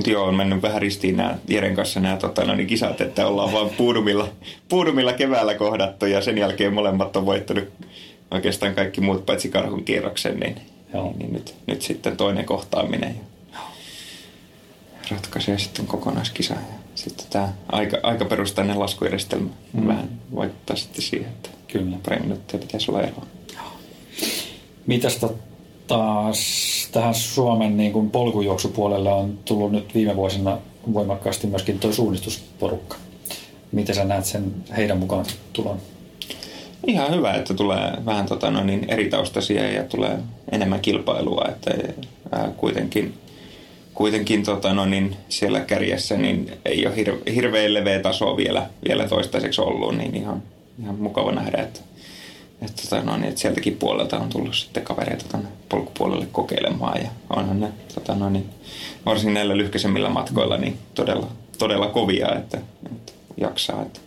[0.00, 3.26] Mutta joo, on mennyt vähän ristiin nämä Jeren kanssa nämä tota, no, niin kisat, että
[3.26, 4.28] ollaan vaan puudumilla,
[4.68, 7.64] puudumilla keväällä kohdattu ja sen jälkeen molemmat on voittanut
[8.30, 10.56] oikeastaan kaikki muut paitsi karhun kierroksen, niin,
[10.94, 11.04] Joo.
[11.04, 13.14] niin, niin nyt, nyt sitten toinen kohtaaminen
[13.52, 13.58] ja
[15.10, 16.54] ratkaisee sitten kokonaiskisa.
[16.54, 16.60] Ja
[16.94, 19.86] sitten tämä aika, aikaperustainen laskujärjestelmä Mm.
[19.88, 21.96] vähän vaikuttaa sitten siihen, että Kyllä.
[22.04, 23.26] pari minuuttia pitäisi olla eroa.
[24.86, 25.38] Mitäs to-
[25.90, 30.58] taas tähän Suomen niin kuin polkujuoksupuolelle on tullut nyt viime vuosina
[30.94, 32.96] voimakkaasti myöskin tuo suunnistusporukka.
[33.72, 35.78] Miten sä näet sen heidän mukaan tulon?
[36.86, 40.18] Ihan hyvä, että tulee vähän tota, no niin, eri taustaisia ja tulee
[40.52, 41.70] enemmän kilpailua, että
[42.32, 43.14] ää, kuitenkin,
[43.94, 49.08] kuitenkin tota, no niin, siellä kärjessä niin ei ole hir- hirveän leveä taso vielä, vielä
[49.08, 50.42] toistaiseksi ollut, niin ihan,
[50.82, 51.80] ihan mukava nähdä, että,
[52.62, 57.10] että, tota, no niin, että sieltäkin puolelta on tullut sitten kavereita tuonne polkupuolelle kokeilemaan ja
[57.30, 58.48] onhan ne tota, no niin,
[59.06, 64.00] varsinkin näillä lyhkäisemmillä matkoilla niin todella, todella kovia, että, että jaksaa, että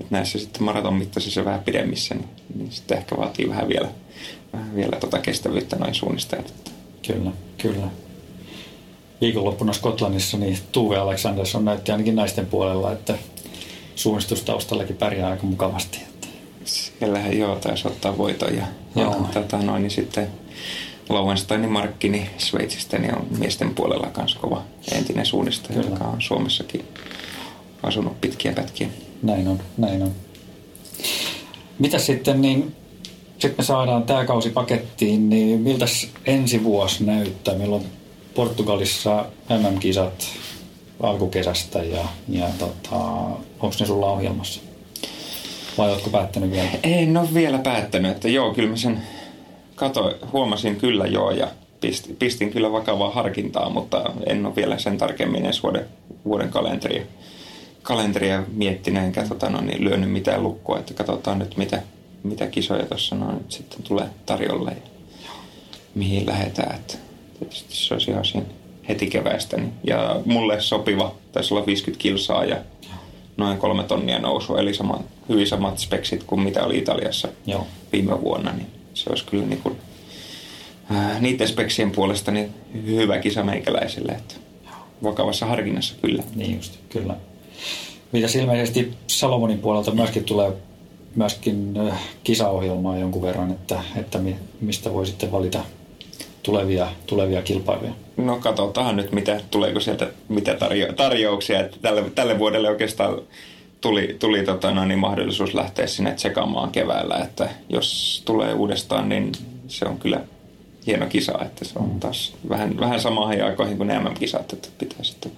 [0.00, 3.88] että näissä sitten maraton mittaisissa vähän pidemmissä, niin, niin sitten ehkä vaatii vähän vielä,
[4.52, 6.54] vähän vielä tota kestävyyttä noin suunnistajat.
[7.06, 7.86] Kyllä, kyllä.
[9.20, 13.14] Viikonloppuna Skotlannissa niin Tuve Alexandersson näytti ainakin naisten puolella, että
[13.94, 15.98] suunnistustaustallakin pärjää aika mukavasti.
[16.66, 19.28] Siellähän joo taisi ottaa voiton ja, ja Joo.
[19.34, 20.28] tota, noin, niin sitten
[21.08, 25.90] Lauensteinin Markkini Sveitsistä niin on miesten puolella myös kova entinen suunnistaja, Kyllä.
[25.90, 26.84] joka on Suomessakin
[27.82, 28.88] asunut pitkiä pätkiä.
[29.22, 30.12] näin on, näin on.
[31.78, 32.74] Mitäs sitten, niin
[33.38, 35.84] sitten me saadaan tämä kausi pakettiin, niin miltä
[36.26, 37.54] ensi vuosi näyttää?
[37.54, 37.84] Meillä on
[38.34, 40.26] Portugalissa MM-kisat
[41.02, 42.96] alkukesästä ja, ja tota,
[43.60, 44.60] onko ne sulla ohjelmassa?
[45.78, 46.68] Vai oletko päättänyt vielä?
[46.82, 49.02] En ole vielä päättänyt, että joo, kyllä mä sen
[49.74, 51.48] kato, huomasin kyllä joo ja
[51.80, 55.84] pistin, pistin kyllä vakavaa harkintaa, mutta en ole vielä sen tarkemmin edes vuoden,
[56.24, 57.02] vuoden kalenteria,
[57.82, 61.82] kalenteria miettinyt enkä tota, no, niin, lyönyt mitään lukkoa, että katsotaan nyt mitä,
[62.22, 64.76] mitä kisoja tuossa no, nyt sitten tulee tarjolle
[65.24, 65.30] ja
[65.94, 66.74] mihin lähdetään.
[66.74, 66.94] Että
[67.38, 68.46] tietysti se olisi ihan siinä
[68.88, 69.56] heti keväistä.
[69.56, 69.72] Niin.
[69.84, 72.56] Ja mulle sopiva, taisi olla 50 kilsaa ja
[73.36, 77.66] noin kolme tonnia nousu, eli sama, hyvin samat speksit kuin mitä oli Italiassa Joo.
[77.92, 79.76] viime vuonna, niin se olisi kyllä niin kuin,
[80.90, 82.54] ää, niiden speksien puolesta niin
[82.86, 84.34] hyvä kisa meikäläiselle, että
[85.02, 86.22] vakavassa harkinnassa kyllä.
[86.34, 87.16] Niin just, kyllä.
[88.12, 90.52] Mitäs ilmeisesti Salomonin puolelta myöskin tulee
[91.14, 95.60] myöskin äh, kisaohjelmaa jonkun verran, että, että mi- mistä voi sitten valita
[96.46, 97.92] tulevia, tulevia kilpailuja.
[98.16, 101.60] No katsotaan nyt, mitä, tuleeko sieltä mitä tarjo- tarjouksia.
[101.60, 103.18] Että tälle, tälle vuodelle oikeastaan
[103.80, 109.32] tuli, tuli tota, no, niin mahdollisuus lähteä sinne tsekaamaan keväällä, että jos tulee uudestaan, niin
[109.68, 110.20] se on kyllä
[110.86, 115.02] hieno kisa, että se on taas vähän, vähän samaan aikoihin kuin ne MM-kisat, että pitää
[115.02, 115.32] sitten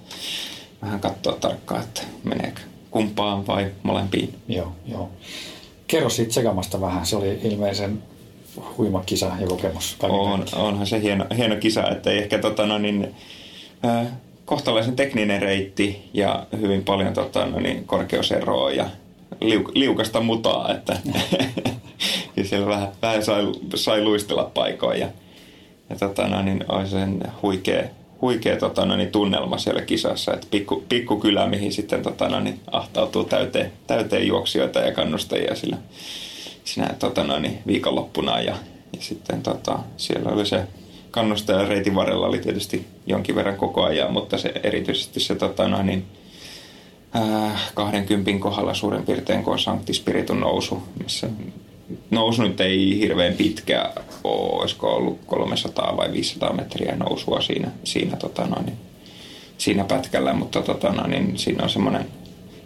[0.81, 4.35] vähän katsoa tarkkaan, että meneekö kumpaan vai molempiin.
[4.47, 5.09] Joo, joo.
[5.87, 7.05] Kerro siitä sekamasta vähän.
[7.05, 8.03] Se oli ilmeisen
[8.77, 9.97] huima kisa ja kokemus.
[10.03, 13.15] On, onhan se hieno, hieno kisa, että ehkä tota, no, niin,
[13.85, 14.07] äh,
[14.45, 18.89] kohtalaisen tekninen reitti ja hyvin paljon tota, no, niin, korkeuseroa ja
[19.41, 20.97] liuk, liukasta mutaa, että
[22.37, 25.07] ja siellä vähän, vähän sai, sai luistella paikoin ja,
[25.89, 27.83] ja tota, no, niin, oli sen huikea,
[28.21, 32.59] huikea tota, no, niin, tunnelma siellä kisassa, että pikku, pikkukylä, mihin sitten tota, no, niin,
[32.71, 35.77] ahtautuu täyteen, täyteen juoksijoita ja kannustajia sillä
[36.73, 38.55] sinä tota, noin, niin viikonloppuna ja,
[38.93, 40.67] ja sitten tota, siellä oli se
[41.11, 45.85] kannustaja reitin varrella oli tietysti jonkin verran koko ajan, mutta se erityisesti se tota, noin,
[45.85, 46.05] niin,
[47.13, 51.27] ää, 20 kohdalla suurin piirtein kun on Sancti Spiritun nousu, missä
[52.11, 58.47] nousu nyt ei hirveän pitkä olisiko ollut 300 vai 500 metriä nousua siinä, siinä, tota,
[58.47, 58.77] noin, niin,
[59.57, 62.05] siinä pätkällä, mutta tota, noin, siinä on semmoinen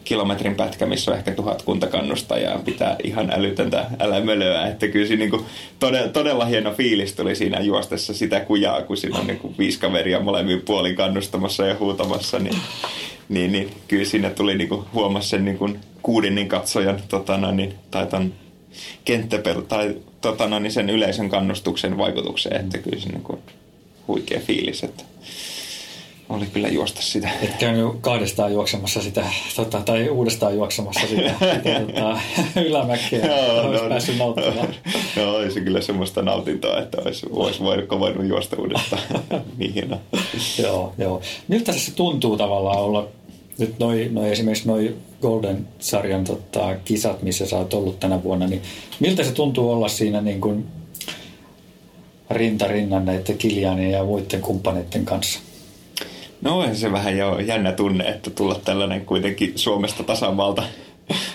[0.03, 5.25] kilometrin pätkä, missä on ehkä tuhat kunta kannustajaa, pitää ihan älytöntä älämölöä, että kyllä siinä
[5.25, 5.45] niin
[5.79, 9.79] todella, todella hieno fiilis tuli siinä juostessa sitä kujaa, kun siinä on niin kuin viisi
[9.79, 12.57] kaveria molemmin puolin kannustamassa ja huutamassa, niin,
[13.29, 17.73] niin, niin kyllä siinä tuli niin huomasi sen niin kuin kuudinnin katsojan tota, no, niin,
[17.91, 18.33] tai ton
[19.05, 23.39] kenttäpel, tai tota, no, niin sen yleisön kannustuksen vaikutukseen, että kyllä se niin kuin,
[24.07, 25.03] huikea fiilis, että
[26.29, 27.29] oli kyllä juosta sitä.
[27.41, 32.19] Et käynyt kahdestaan juoksemassa sitä, tota, tai uudestaan juoksemassa sitä, sitä tota,
[32.61, 34.75] ylämäkeä, Joo, olisi no, päässyt nauttimaan.
[35.15, 39.01] No olisi kyllä semmoista nautintoa, että olisi, olisi voinut kovannut juosta uudestaan.
[39.57, 39.99] niin hienoa.
[40.61, 41.21] joo, joo.
[41.47, 43.07] Miltä se tuntuu tavallaan olla
[43.57, 48.61] nyt noi, noi esimerkiksi noi Golden-sarjan tota, kisat, missä sä oot ollut tänä vuonna, niin
[48.99, 50.65] miltä se tuntuu olla siinä niin kuin
[52.29, 55.39] rinta rinnan näiden Kilianin ja muiden kumppaneiden kanssa?
[56.43, 60.63] No on se vähän jo jännä tunne, että tulla tällainen kuitenkin Suomesta tasavalta,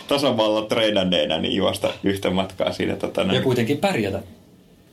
[0.09, 2.97] tasavalta treenanneena, niin juosta yhtä matkaa siinä.
[2.97, 4.23] Tota, Ja kuitenkin pärjätä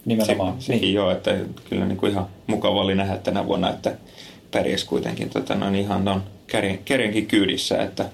[0.05, 0.53] nimenomaan.
[0.59, 0.93] Se, sekin niin.
[0.93, 1.35] joo, että
[1.69, 3.95] kyllä niin kuin ihan mukava oli nähdä tänä vuonna, että
[4.51, 6.23] pärjäs kuitenkin tota, no, ihan on
[6.85, 8.05] kärjenkin kyydissä, että,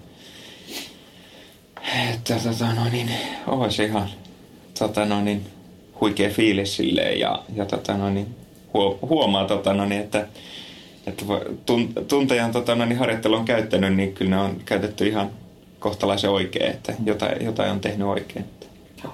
[2.09, 3.09] että tota, no, niin,
[3.47, 4.09] olisi ihan
[4.79, 5.45] tota, no, niin,
[6.01, 8.35] huikea fiilis silleen ja, ja tota, no, niin,
[9.01, 10.27] huomaa, tota, no, niin, että,
[11.07, 11.25] että
[12.07, 15.29] tuntejan tota, no, niin, harjoittelu on käyttänyt, niin kyllä ne on käytetty ihan
[15.79, 18.45] kohtalaisen oikein, että jotain, jotain on tehnyt oikein.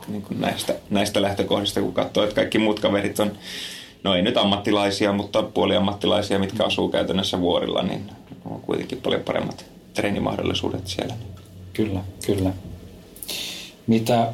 [0.08, 3.32] Niin kuin näistä, näistä lähtökohdista, kun katsoo, että kaikki muut kaverit on,
[4.04, 8.12] no ei nyt ammattilaisia, mutta puoliammattilaisia, mitkä asuu käytännössä vuorilla, niin
[8.45, 11.13] on kuitenkin paljon paremmat treenimahdollisuudet siellä.
[11.73, 12.52] Kyllä, kyllä.
[13.88, 14.34] Mitä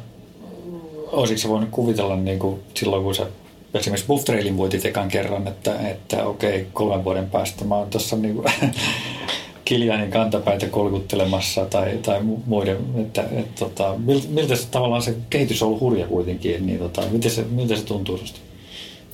[1.06, 3.26] olisiko se voinut kuvitella niin kuin silloin, kun sä
[3.74, 8.16] esimerkiksi Buff Trailin voitit ekan kerran, että, että okei, kolmen vuoden päästä mä oon tuossa
[8.16, 8.46] niin kuin
[9.64, 13.94] Kiljanin kantapäitä kolkuttelemassa tai, tai muiden, että, että tota,
[14.28, 17.84] miltä se tavallaan se kehitys on ollut hurja kuitenkin, niin tota, miten, se, miltä se
[17.84, 18.40] tuntuu susta?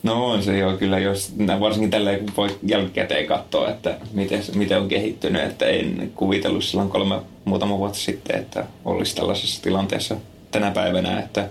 [0.03, 4.81] No on se jo kyllä, jos, varsinkin tällä kun voi jälkikäteen katsoa, että miten, miten
[4.81, 10.17] on kehittynyt, että en kuvitellut silloin kolme muutama vuotta sitten, että olisi tällaisessa tilanteessa
[10.51, 11.49] tänä päivänä, että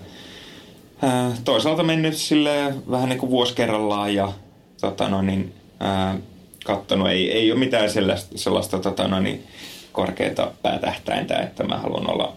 [1.44, 4.32] toisaalta mennyt sille vähän niin kuin vuosi kerrallaan ja
[4.80, 6.18] tota no niin, ää,
[6.64, 9.46] kattonut, ei, ei ole mitään sellaista, sellaista tota no niin,
[9.92, 12.32] korkeata päätähtäintä, että mä haluan olla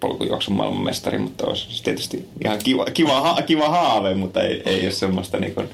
[0.00, 5.38] polkujuoksun maailmanmestari, mutta olisi tietysti ihan kiva, kiva, kiva haave, mutta ei, ei ole semmoista
[5.38, 5.68] niin kuin,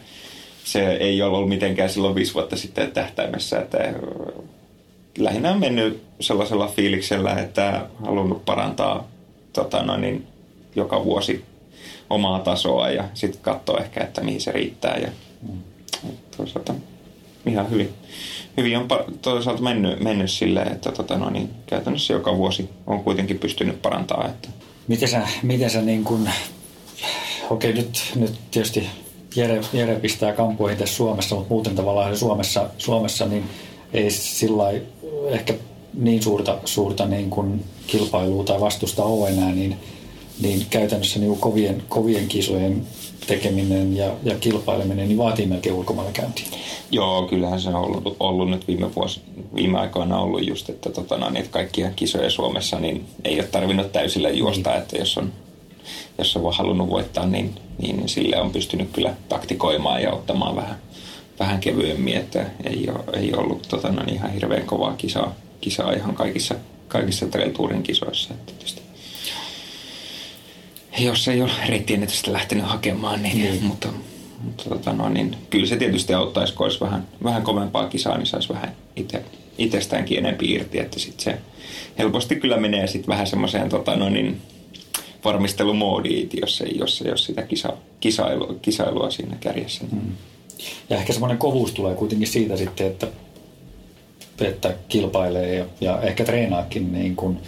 [0.64, 3.78] se ei ole ollut mitenkään silloin viisi vuotta sitten tähtäimessä, että
[5.18, 9.08] lähinnä on mennyt sellaisella fiiliksellä, että halunnut parantaa
[9.52, 10.26] tota no niin,
[10.76, 11.44] joka vuosi
[12.10, 15.08] omaa tasoa ja sitten katsoa ehkä, että mihin se riittää ja
[15.48, 15.58] mm.
[16.36, 16.74] toisaalta
[17.46, 17.94] ihan hyvin,
[18.56, 18.88] hyvin on
[19.22, 24.30] toisaalta mennyt, mennyt silleen, että tota no niin, käytännössä joka vuosi on kuitenkin pystynyt parantamaan.
[24.30, 24.48] Että.
[24.88, 26.28] Miten sä, miten sä niin kun,
[27.50, 28.86] okei nyt, nyt tietysti
[29.36, 33.44] Jere, Jere pistää kampuihin tässä Suomessa, mutta muuten tavallaan Suomessa, Suomessa niin
[33.92, 34.64] ei sillä
[35.28, 35.54] ehkä
[35.94, 39.76] niin suurta, suurta niin kuin kilpailua tai vastusta ole enää, niin,
[40.40, 42.86] niin käytännössä niin kovien, kovien kisojen
[43.26, 46.46] tekeminen ja, ja kilpaileminen niin vaatii melkein ulkomailla käyntiä.
[46.90, 49.20] Joo, kyllähän se on ollut, ollut nyt viime, vuosi,
[49.54, 53.48] viime aikoina ollut just, että, tota, no, niin, että kaikkia kisoja Suomessa niin ei ole
[53.48, 54.82] tarvinnut täysillä juosta, niin.
[54.82, 55.32] että jos on,
[56.18, 60.78] jos on halunnut voittaa, niin, niin, niin sille on pystynyt kyllä taktikoimaan ja ottamaan vähän,
[61.38, 65.92] vähän kevyemmin, että ei, ole, ei ollut tota, no, niin ihan hirveän kovaa kisaa, kisaa
[65.92, 66.54] ihan kaikissa,
[66.88, 68.34] kaikissa trail kisoissa.
[68.34, 68.83] Että tietysti
[70.98, 73.64] jos ei ole reittiennetystä lähtenyt hakemaan, niin, niin.
[73.64, 73.88] mutta,
[74.42, 78.26] mutta tota no, niin, kyllä se tietysti auttaisi, kun olisi vähän, vähän kovempaa kisaa, niin
[78.26, 79.24] saisi vähän itse,
[79.58, 81.38] itsestäänkin enempi irti, että sit se
[81.98, 84.40] helposti kyllä menee sitten vähän semmoiseen tota no, niin,
[85.24, 89.84] varmistelumoodiin, jos ei, jos ei ole sitä kisa, kisailua, kisailua siinä kärjessä.
[89.92, 90.04] Niin.
[90.04, 90.12] Mm.
[90.90, 93.06] Ja ehkä semmoinen kovuus tulee kuitenkin siitä sitten, että,
[94.40, 97.38] että kilpailee ja, ja ehkä treenaakin niin kuin–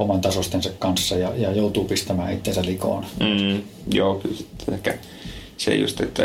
[0.00, 3.06] oman tasostensa kanssa ja, ja joutuu pistämään itsensä likoon.
[3.20, 4.36] Mm, joo, kyllä
[4.74, 4.98] ehkä
[5.56, 6.22] se just, että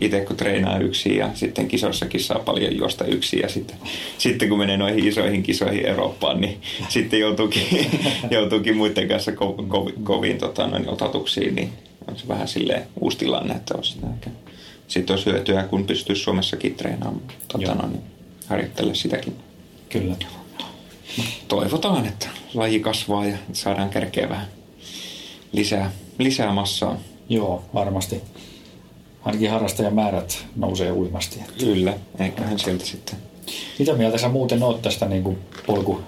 [0.00, 3.76] itse kun treenaa yksin ja sitten kisossakin saa paljon juosta yksin ja sitten,
[4.18, 7.90] sitten kun menee noihin isoihin kisoihin Eurooppaan, niin sitten joutuukin,
[8.30, 11.72] joutuukin muiden kanssa ko, ko, koviin tota, noin, otatuksiin, niin
[12.08, 13.98] on se vähän silleen uusi tilanne, että olisi
[14.88, 18.02] sitten olisi hyötyä, kun pystyy Suomessakin treenaamaan, tota, niin
[18.46, 19.36] harjoittele sitäkin.
[19.88, 20.16] Kyllä.
[21.48, 24.46] Toivotaan, että laji kasvaa ja saadaan kärkeä vähän
[25.52, 26.96] lisää, lisää massaa.
[27.28, 28.22] Joo, varmasti.
[29.24, 31.40] Ainakin harrastajamäärät nousee uimasti.
[31.58, 33.16] Kyllä, eiköhän sieltä sitten.
[33.78, 36.00] Mitä mieltä sä muuten oot tästä niin kuin polku,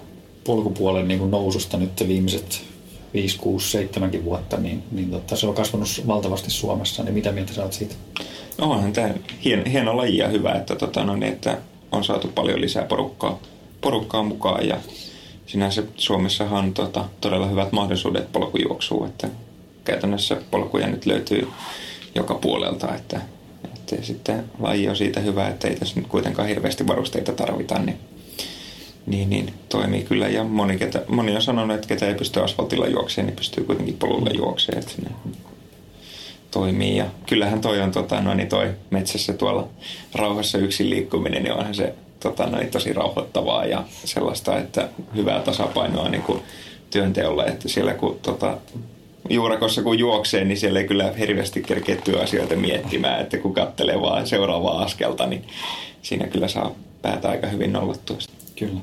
[0.43, 2.63] polkupuolen niin kuin noususta nyt viimeiset
[3.13, 7.53] 5, 6, 7 vuotta, niin, niin totta, se on kasvanut valtavasti Suomessa, niin mitä mieltä
[7.53, 7.95] sä oot siitä?
[8.57, 9.13] No onhan tämä
[9.45, 11.57] hieno, hieno laji ja hyvä, että, tota, no niin, että
[11.91, 13.39] on saatu paljon lisää porukkaa,
[13.81, 14.77] porukkaa mukaan ja
[15.45, 19.29] sinänsä Suomessahan on tota, todella hyvät mahdollisuudet polkujuoksuun, että
[19.83, 21.47] käytännössä polkuja nyt löytyy
[22.15, 23.21] joka puolelta, että,
[23.65, 27.97] että sitten laji on siitä hyvä, että ei tässä nyt kuitenkaan hirveästi varusteita tarvita, niin,
[29.05, 30.27] niin, niin toimii kyllä.
[30.27, 33.97] Ja moni, ketä, moni on sanonut, että ketä ei pysty asfaltilla juokseen, niin pystyy kuitenkin
[33.97, 35.11] polulla juokseen, että ne
[36.51, 36.97] toimii.
[36.97, 39.67] Ja kyllähän toi on tota, no, niin toi metsässä tuolla
[40.15, 45.39] rauhassa yksin liikkuminen, niin onhan se tota, no, niin tosi rauhoittavaa ja sellaista, että hyvää
[45.39, 46.41] tasapainoa niin kuin
[46.89, 48.57] työnteolle, että siellä kun tota,
[49.29, 54.27] juurakossa kun juoksee, niin siellä ei kyllä hirveästi kerkeä työasioita miettimään, että kun katselee vaan
[54.27, 55.43] seuraavaa askelta, niin
[56.01, 58.17] siinä kyllä saa päätä aika hyvin nollottua.
[58.55, 58.79] Kyllä.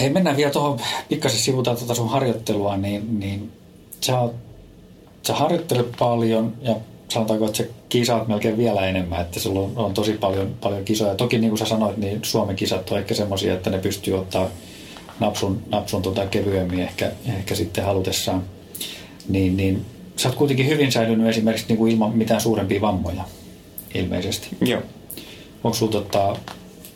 [0.00, 3.52] Hei, mennään vielä tuohon pikkasen sivutaan tuota sun harjoittelua, niin, niin
[4.00, 4.34] sä, oot,
[5.26, 6.76] sä harjoittelet paljon ja
[7.10, 11.14] sanotaanko, että sä kisaat melkein vielä enemmän, että sulla on, on tosi paljon, paljon kisoja.
[11.14, 14.48] Toki niin kuin sä sanoit, niin Suomen kisat on ehkä semmoisia, että ne pystyy ottaa
[15.20, 18.42] napsun, napsun tota kevyemmin ehkä, ehkä sitten halutessaan
[19.28, 19.86] niin, niin
[20.16, 23.24] sä oot kuitenkin hyvin säilynyt esimerkiksi niin kuin ilman mitään suurempia vammoja
[23.94, 24.48] ilmeisesti.
[24.60, 24.82] Joo.
[25.64, 26.36] Onko sulla tota,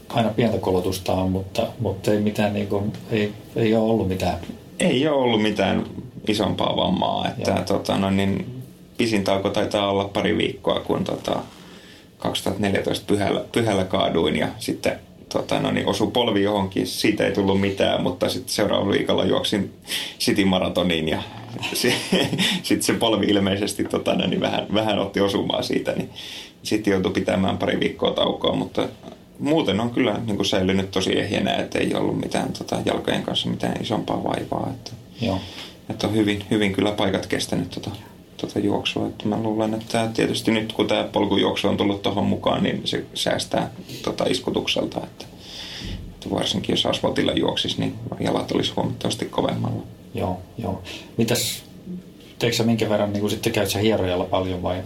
[0.09, 4.39] aina pientä kolotusta mutta, mutta ei, mitään, niin kuin, ei, ei ole ollut mitään?
[4.81, 5.85] Ei ole ollut mitään
[6.29, 7.29] isompaa vammaa.
[7.29, 8.54] Että, tota, no, niin,
[8.97, 11.39] pisin tauko taitaa olla pari viikkoa, kun tota,
[12.19, 14.99] 2014 pyhällä, pyhällä kaaduin ja sitten
[15.33, 19.73] tota, no niin, osui polvi johonkin, siitä ei tullut mitään, mutta sitten seuraavalla viikolla juoksin
[20.19, 21.23] City Maratoniin ja
[22.63, 26.11] sitten se polvi ilmeisesti tota, no niin vähän, vähän otti osumaan siitä, niin
[26.63, 28.89] sitten joutui pitämään pari viikkoa taukoa, mutta
[29.39, 33.49] muuten on kyllä niin kuin säilynyt tosi ehjänä, että ei ollut mitään tota, jalkojen kanssa
[33.49, 34.71] mitään isompaa vaivaa.
[34.75, 34.91] Että,
[35.21, 35.41] Joo.
[35.91, 37.91] että on hyvin, hyvin kyllä paikat kestänyt tota,
[38.37, 39.07] tota juoksua.
[39.07, 43.05] Että mä luulen, että tietysti nyt kun tämä polkujuoksu on tullut tuohon mukaan, niin se
[43.15, 43.71] säästää
[44.03, 45.01] tota iskutukselta.
[45.05, 45.25] Että,
[46.15, 49.83] että varsinkin jos asfaltilla juoksisi, niin jalat olisi huomattavasti kovemmalla.
[50.15, 50.83] Joo, joo.
[51.17, 51.63] Mitäs,
[52.39, 54.83] teekö sä minkä verran, niin kuin sitten käyt sä hierojalla paljon vai,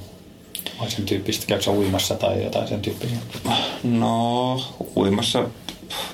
[0.80, 3.18] vai sen tyyppistä, käytkö sä uimassa tai jotain sen tyyppisiä?
[3.82, 4.60] No,
[4.96, 5.44] uimassa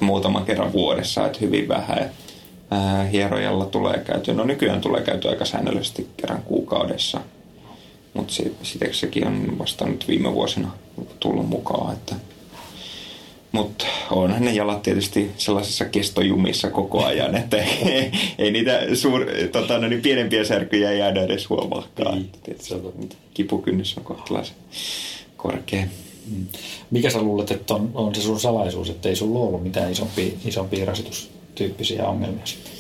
[0.01, 2.11] muutaman kerran vuodessa, että hyvin vähän.
[3.13, 7.21] Hierojalla tulee käyty, no nykyään tulee käyty aika säännöllisesti kerran kuukaudessa.
[8.15, 10.71] Mutta sitten sekin on vasta nyt viime vuosina
[11.21, 12.15] tullut mukaan, että
[13.55, 19.79] mutta onhan ne jalat tietysti sellaisessa kestojumissa koko ajan, että ei, ei niitä suur, tota,
[19.79, 22.25] no niin pienempiä särkyjä jäädä edes huomaakaan.
[22.47, 24.57] Niin, kipukynnys on kohtalaisen
[25.37, 25.85] korkea.
[26.31, 26.47] Mm.
[26.91, 30.33] Mikä sä luulet, että on, on se sun salaisuus, että ei sulla ollut mitään isompia,
[30.45, 30.87] isompia
[31.55, 32.73] rasitustyyppisiä ongelmia sitten?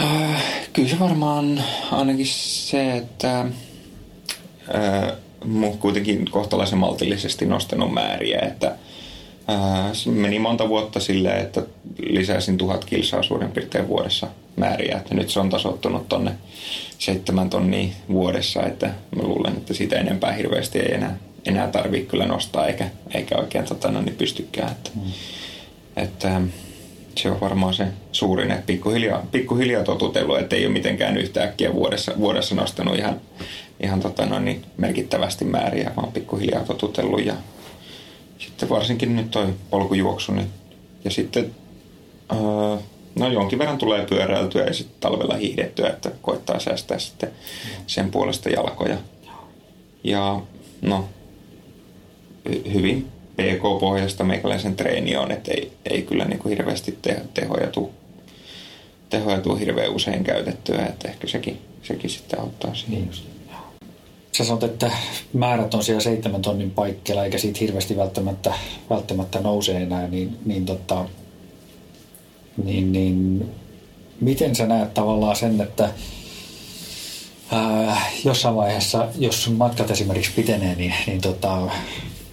[0.00, 5.12] Äh, kyllä se varmaan ainakin se, että äh,
[5.78, 8.76] kuitenkin kohtalaisen maltillisesti nostanut määriä, että–
[9.92, 11.62] se meni monta vuotta silleen, että
[11.98, 14.26] lisäsin tuhat kilsaa suurin piirtein vuodessa
[14.56, 14.96] määriä.
[14.96, 16.32] Että nyt se on tasottunut tonne
[16.98, 18.86] seitsemän tonnia vuodessa, että
[19.16, 21.16] mä luulen, että siitä enempää hirveästi ei enää,
[21.46, 24.70] enää tarvitse kyllä nostaa eikä, eikä oikein tota, no, niin pystykään.
[24.70, 25.02] Että, mm.
[25.96, 26.40] että,
[27.16, 32.12] se on varmaan se suurin, että pikkuhiljaa, pikkuhiljaa totutellut, että ei ole mitenkään yhtäkkiä vuodessa,
[32.18, 33.20] vuodessa nostanut ihan,
[33.80, 37.34] ihan tota, no, niin merkittävästi määriä, vaan pikkuhiljaa totutellut ja
[38.38, 40.32] sitten varsinkin nyt toi polkujuoksu.
[40.32, 40.48] Niin,
[41.04, 41.54] ja sitten
[42.32, 42.76] öö,
[43.18, 47.30] no jonkin verran tulee pyöräiltyä ja sitten talvella hiihdettyä, että koittaa säästää sitten
[47.86, 48.96] sen puolesta jalkoja.
[50.04, 50.40] Ja
[50.82, 51.08] no,
[52.72, 53.08] hyvin
[53.40, 57.90] PK-pohjasta meikäläisen treeni on, että ei, ei kyllä niin kuin hirveästi te, tehoja tuu,
[59.10, 62.96] tehoja tuu hirveän usein käytettyä, että ehkä sekin, sekin sitten auttaa siinä.
[62.96, 63.10] Niin
[64.32, 64.90] sä sanot, että
[65.32, 68.54] määrät on siellä seitsemän tonnin paikkeilla, eikä siitä hirveästi välttämättä,
[68.90, 71.04] välttämättä nouse enää, niin, niin, tota,
[72.64, 73.48] niin, niin
[74.20, 75.90] miten sä näet tavallaan sen, että
[77.50, 81.70] ää, jossain vaiheessa, jos sun matkat esimerkiksi pitenee, niin, niin tota,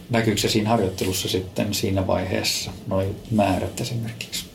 [0.10, 4.46] näkyykö se siinä harjoittelussa sitten siinä vaiheessa, noin määrät esimerkiksi?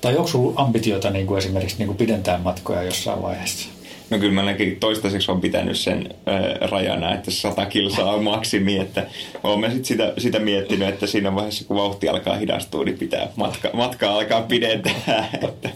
[0.00, 3.68] Tai onko sulla ambitioita niin kuin esimerkiksi niin kuin pidentää matkoja jossain vaiheessa?
[4.10, 8.78] No kyllä mä ainakin toistaiseksi on pitänyt sen ö, rajana, että 100 kilsaa on maksimi,
[8.78, 9.06] että
[9.42, 13.70] olen sit sitä, sitä miettinyt, että siinä vaiheessa kun vauhti alkaa hidastua, niin pitää matka,
[13.72, 15.28] matkaa alkaa pidentää.
[15.48, 15.70] että,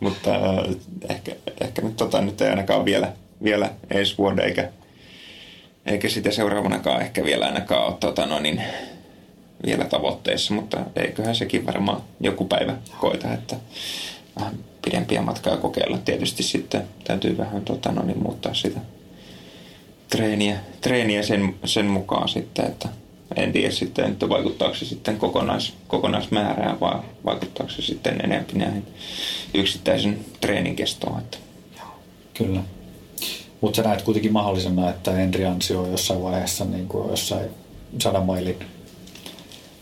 [0.00, 0.74] mutta ö,
[1.08, 4.68] ehkä, ehkä nyt, tota, nyt ei ainakaan vielä, vielä ensi vuonna eikä,
[5.86, 8.62] eikä sitä seuraavanakaan ehkä vielä ainakaan ole tota, no niin,
[9.66, 13.56] vielä tavoitteissa, mutta eiköhän sekin varmaan joku päivä koita, että
[14.40, 14.54] vähän
[14.84, 15.98] pidempiä matkaa kokeilla.
[15.98, 18.80] Tietysti sitten täytyy vähän tota, no niin, muuttaa sitä
[20.08, 22.88] treeniä, treeniä sen, sen mukaan sitten, että
[23.36, 28.86] en tiedä sitten, että vaikuttaako se sitten kokonais, kokonaismäärään vai vaikuttaako se sitten enemmän näihin
[29.54, 31.18] yksittäisen treenin kestoon.
[31.18, 31.38] Että.
[32.34, 32.60] Kyllä.
[33.64, 37.50] Mutta sä näet kuitenkin mahdollisena, että Henri Ansio on jossain vaiheessa niin kuin jossain
[37.98, 38.56] sadan mailin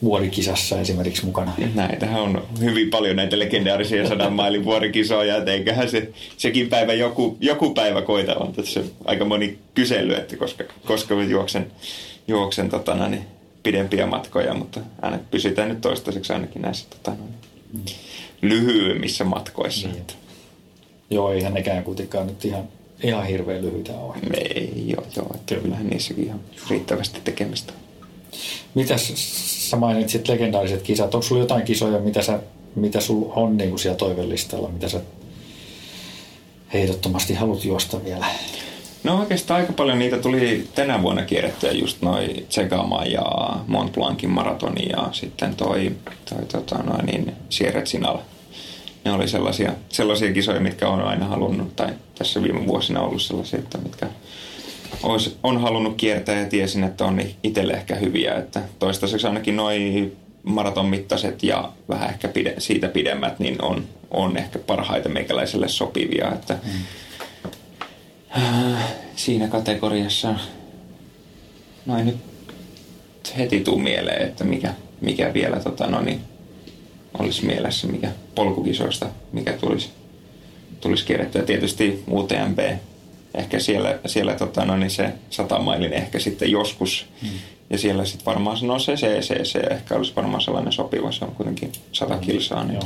[0.03, 1.53] vuorikisassa esimerkiksi mukana.
[1.74, 7.37] Näitähän on hyvin paljon näitä legendaarisia sadan mailin vuorikisoja, että eiköhän se, sekin päivä joku,
[7.41, 8.35] joku päivä koita.
[8.35, 11.72] On tässä aika moni kysely, että koska, koska juoksen,
[12.28, 13.24] juoksen totana, niin
[13.62, 17.24] pidempiä matkoja, mutta aina pysytään nyt toistaiseksi ainakin näissä totana,
[17.72, 17.85] niin
[18.43, 19.89] lyhyemmissä matkoissa.
[19.89, 20.05] Niin.
[21.11, 22.68] Joo, eihän nekään kuitenkaan nyt ihan,
[23.03, 24.16] ihan hirveän lyhyitä ole.
[24.34, 26.40] Ei, joo, joo että kyllähän niissäkin ihan
[26.70, 27.72] riittävästi tekemistä.
[28.74, 29.12] Mitäs
[29.70, 31.14] sä mainitsit legendaariset kisat?
[31.14, 32.40] Onko sulla jotain kisoja, mitä, sä,
[32.74, 35.00] mitä sulla on niin kuin siellä toivellistalla, mitä sä
[36.72, 38.26] ehdottomasti haluat juosta vielä?
[39.05, 43.24] No oikeastaan aika paljon niitä tuli tänä vuonna kierrettyä just noin Tsegama ja
[43.66, 45.92] Mont Blancin maratoni ja sitten toi,
[46.30, 47.82] toi tota noin, niin Sierra.
[49.05, 53.59] Ne oli sellaisia, sellaisia kisoja, mitkä on aina halunnut, tai tässä viime vuosina ollut sellaisia,
[53.59, 54.07] että mitkä
[55.03, 58.34] olisi, on halunnut kiertää ja tiesin, että on itselle ehkä hyviä.
[58.34, 64.36] Että toistaiseksi ainakin noin maraton mittaiset ja vähän ehkä pide, siitä pidemmät, niin on, on
[64.36, 66.32] ehkä parhaita meikäläiselle sopivia.
[66.32, 66.70] Että, mm.
[68.42, 68.84] äh,
[69.16, 70.34] siinä kategoriassa
[71.86, 72.16] no ei nyt
[73.38, 76.20] heti tuu mieleen, että mikä, mikä vielä tota, no niin,
[77.18, 79.90] olisi mielessä, mikä polkukisoista, mikä tulisi,
[80.80, 81.42] tulisi kierrettyä.
[81.42, 82.58] Tietysti UTMP
[83.34, 87.06] ehkä siellä, siellä tota, no, niin se satamailin ehkä sitten joskus.
[87.22, 87.28] Mm.
[87.70, 91.12] Ja siellä sitten varmaan no se CCC ehkä olisi varmaan sellainen sopiva.
[91.12, 92.64] Se on kuitenkin 100 kilsaa.
[92.64, 92.80] Niin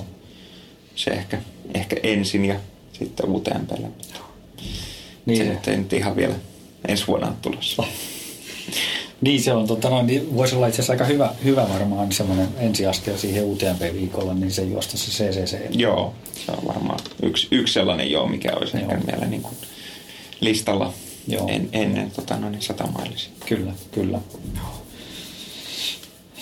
[0.94, 1.38] se ehkä,
[1.74, 2.54] ehkä ensin ja
[2.92, 3.88] sitten uuteen päälle.
[5.26, 5.58] Niin.
[5.62, 6.34] Se ei nyt ihan vielä
[6.88, 7.84] ensi vuonna tulossa.
[9.20, 12.48] Niin se on, tota, no, niin voisi olla itse asiassa aika hyvä, hyvä varmaan semmoinen
[12.58, 15.58] ensiaskel siihen UTMP-viikolla, niin se juosta se CCC.
[15.70, 16.14] Joo,
[16.46, 18.90] se on varmaan yksi, yksi sellainen joo, mikä olisi joo.
[18.90, 19.54] ehkä meillä niin kuin
[20.40, 20.92] listalla
[21.28, 21.48] Joo.
[21.48, 23.30] En, ennen tota, no niin, satamailisia.
[23.46, 24.20] Kyllä, kyllä.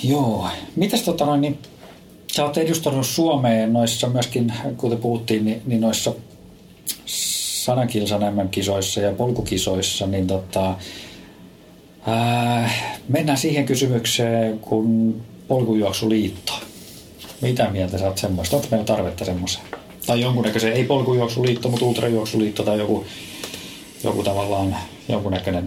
[0.03, 0.49] Joo.
[0.77, 1.59] Mitäs tota noin, niin,
[2.33, 6.14] sä oot edustanut Suomeen noissa myöskin, kuten puhuttiin, niin, niin noissa
[7.07, 10.75] sadan kilsan MM-kisoissa ja polkukisoissa, niin tota,
[12.07, 12.71] ää,
[13.09, 15.15] mennään siihen kysymykseen, kun
[15.49, 16.53] polkujuoksuliitto.
[17.41, 18.57] Mitä mieltä sä oot semmoista?
[18.57, 19.65] Onko meillä tarvetta semmoiseen?
[20.07, 23.07] Tai jonkunnäköisen, ei polkujuoksuliitto, mutta ultrajuoksuliitto tai joku
[24.05, 24.77] joku tavallaan
[25.09, 25.67] jonkunnäköinen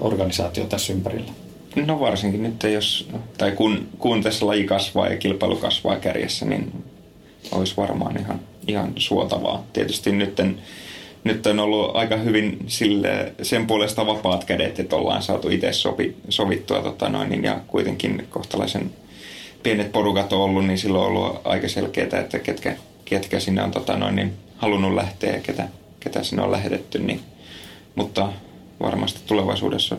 [0.00, 1.32] organisaatio tässä ympärillä?
[1.76, 6.84] No varsinkin nyt, jos, tai kun, kun tässä laji kasvaa ja kilpailu kasvaa kärjessä, niin
[7.52, 9.64] olisi varmaan ihan, ihan suotavaa.
[9.72, 10.40] Tietysti nyt,
[11.24, 16.16] nyt on ollut aika hyvin sille, sen puolesta vapaat kädet, että ollaan saatu itse sovi,
[16.28, 18.90] sovittua tota noin, niin, ja kuitenkin kohtalaisen
[19.62, 23.70] pienet porukat on ollut, niin silloin on ollut aika selkeää, että ketkä, ketkä sinne on
[23.70, 25.68] tota noin, niin halunnut lähteä ja ketä,
[26.00, 27.20] ketä sinne on lähetetty, niin
[27.94, 28.32] mutta
[28.80, 29.96] varmasti tulevaisuudessa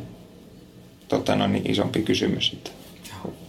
[1.07, 2.53] tota, no niin, isompi kysymys.
[2.53, 2.72] Että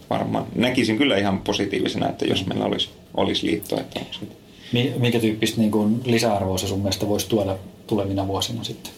[0.09, 3.79] varmaan näkisin kyllä ihan positiivisena, että jos meillä olisi, olisi liitto.
[3.79, 4.35] Että onko
[4.73, 7.57] Minkä tyyppistä niin kuin lisäarvoa se sun mielestä voisi tuoda
[7.87, 8.93] tulevina vuosina sitten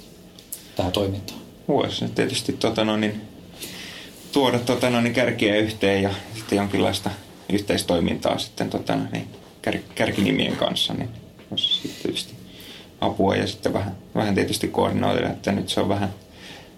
[0.76, 1.40] tähän toimintaan?
[1.68, 3.22] Voisi tietysti tota, no niin,
[4.32, 7.12] tuoda tota, no niin, kärkiä yhteen ja sitten jonkinlaista
[7.50, 9.28] yhteistoimintaa sitten tota, no niin,
[9.62, 10.94] kär, kärkinimien kanssa.
[10.94, 11.10] Niin
[11.52, 12.34] olisi sitten tietysti
[13.02, 16.14] apua ja sitten vähän, vähän tietysti koordinoida, että nyt se on vähän,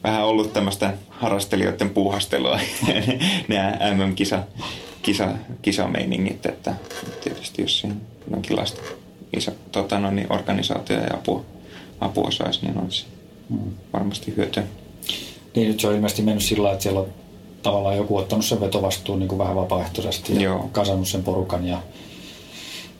[0.03, 2.59] vähän ollut tämmöistä harrastelijoiden puuhastelua,
[3.47, 4.43] nämä MM-kisa,
[5.01, 5.29] kisa,
[5.61, 6.75] kisameiningit, että
[7.23, 7.95] tietysti jos siinä
[8.31, 8.81] jonkinlaista
[9.37, 11.45] iso, tota, no niin, organisaatio ja apua,
[11.99, 13.05] apua saisi, niin olisi
[13.49, 13.71] hmm.
[13.93, 14.63] varmasti hyötyä.
[15.55, 17.07] Niin nyt se on ilmeisesti mennyt sillä että siellä on
[17.63, 20.69] tavallaan joku ottanut sen vetovastuun niin kuin vähän vapaaehtoisesti ja Joo.
[20.71, 21.81] kasannut sen porukan ja,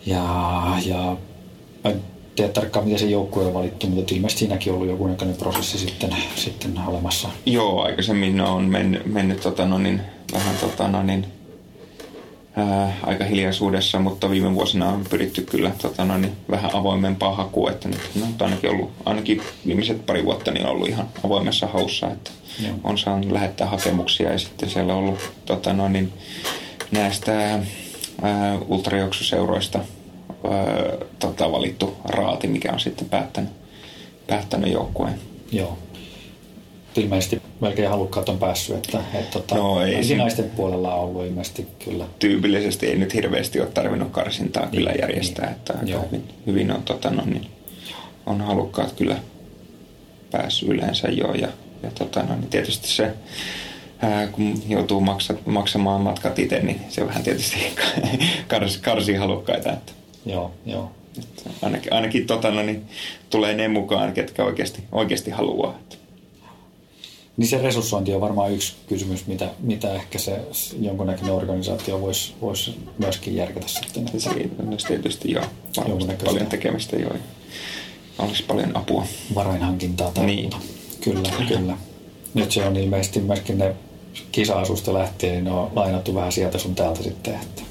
[0.05, 1.17] ja, ja
[2.37, 6.15] tiedä tarkkaan, miten se joukkue on valittu, mutta ilmeisesti siinäkin on ollut joku prosessi sitten,
[6.35, 7.29] sitten olemassa.
[7.45, 10.01] Joo, aikaisemmin on mennyt, mennyt tota, no niin,
[10.33, 11.25] vähän tota, no niin,
[12.57, 17.71] ää, aika hiljaisuudessa, mutta viime vuosina on pyritty kyllä tota, no niin, vähän avoimempaa hakua,
[17.71, 22.07] että nyt no, ainakin, ollut, ainakin viimeiset pari vuotta niin on ollut ihan avoimessa haussa,
[22.11, 22.31] että
[22.65, 22.75] Joo.
[22.83, 26.13] on saanut lähettää hakemuksia ja sitten siellä on ollut tota, no niin,
[26.91, 27.59] näistä
[28.67, 29.79] ultrajuoksuseuroista–
[30.45, 33.51] öö, tota, valittu raati, mikä on sitten päättänyt,
[34.27, 35.19] päättänyt joukkueen.
[35.51, 35.77] Joo.
[36.97, 40.17] Ilmeisesti melkein halukkaat on päässyt, että, että tota, no, ei sen...
[40.17, 42.05] naisten puolella on ollut ilmeisesti kyllä.
[42.19, 45.55] Tyypillisesti ei nyt hirveästi ole tarvinnut karsintaa niin, kyllä järjestää, niin.
[45.55, 46.05] että Joo.
[46.05, 47.47] hyvin, hyvin on, tota, no, niin,
[48.25, 49.17] on halukkaat kyllä
[50.31, 51.47] päässyt yleensä jo ja,
[51.83, 53.13] ja tota, no, niin tietysti se
[54.01, 57.57] ää, kun joutuu maksa, maksamaan matkat itse, niin se vähän tietysti
[58.47, 59.73] karsi, karsi halukkaita.
[59.73, 59.91] Että
[60.25, 60.91] Joo, joo.
[61.19, 62.85] Että ainakin, ainakin tota, no, niin
[63.29, 65.79] tulee ne mukaan, ketkä oikeasti, oikeasti haluaa.
[67.37, 70.39] Niin se resurssointi on varmaan yksi kysymys, mitä, mitä ehkä se
[70.79, 74.07] jonkunnäköinen organisaatio voisi vois myöskin järkätä sitten.
[74.07, 75.41] Siitä olisi tietysti jo
[76.25, 77.09] paljon tekemistä jo.
[78.19, 79.05] Olisi paljon apua.
[79.35, 80.41] Varainhankintaa tai niin.
[80.41, 80.57] muuta.
[81.01, 81.77] Kyllä, kyllä.
[82.33, 83.75] Nyt se on ilmeisesti myöskin ne
[84.31, 87.33] kisa-asusta lähtien, niin ne on lainattu vähän sieltä sun täältä sitten.
[87.33, 87.61] Että...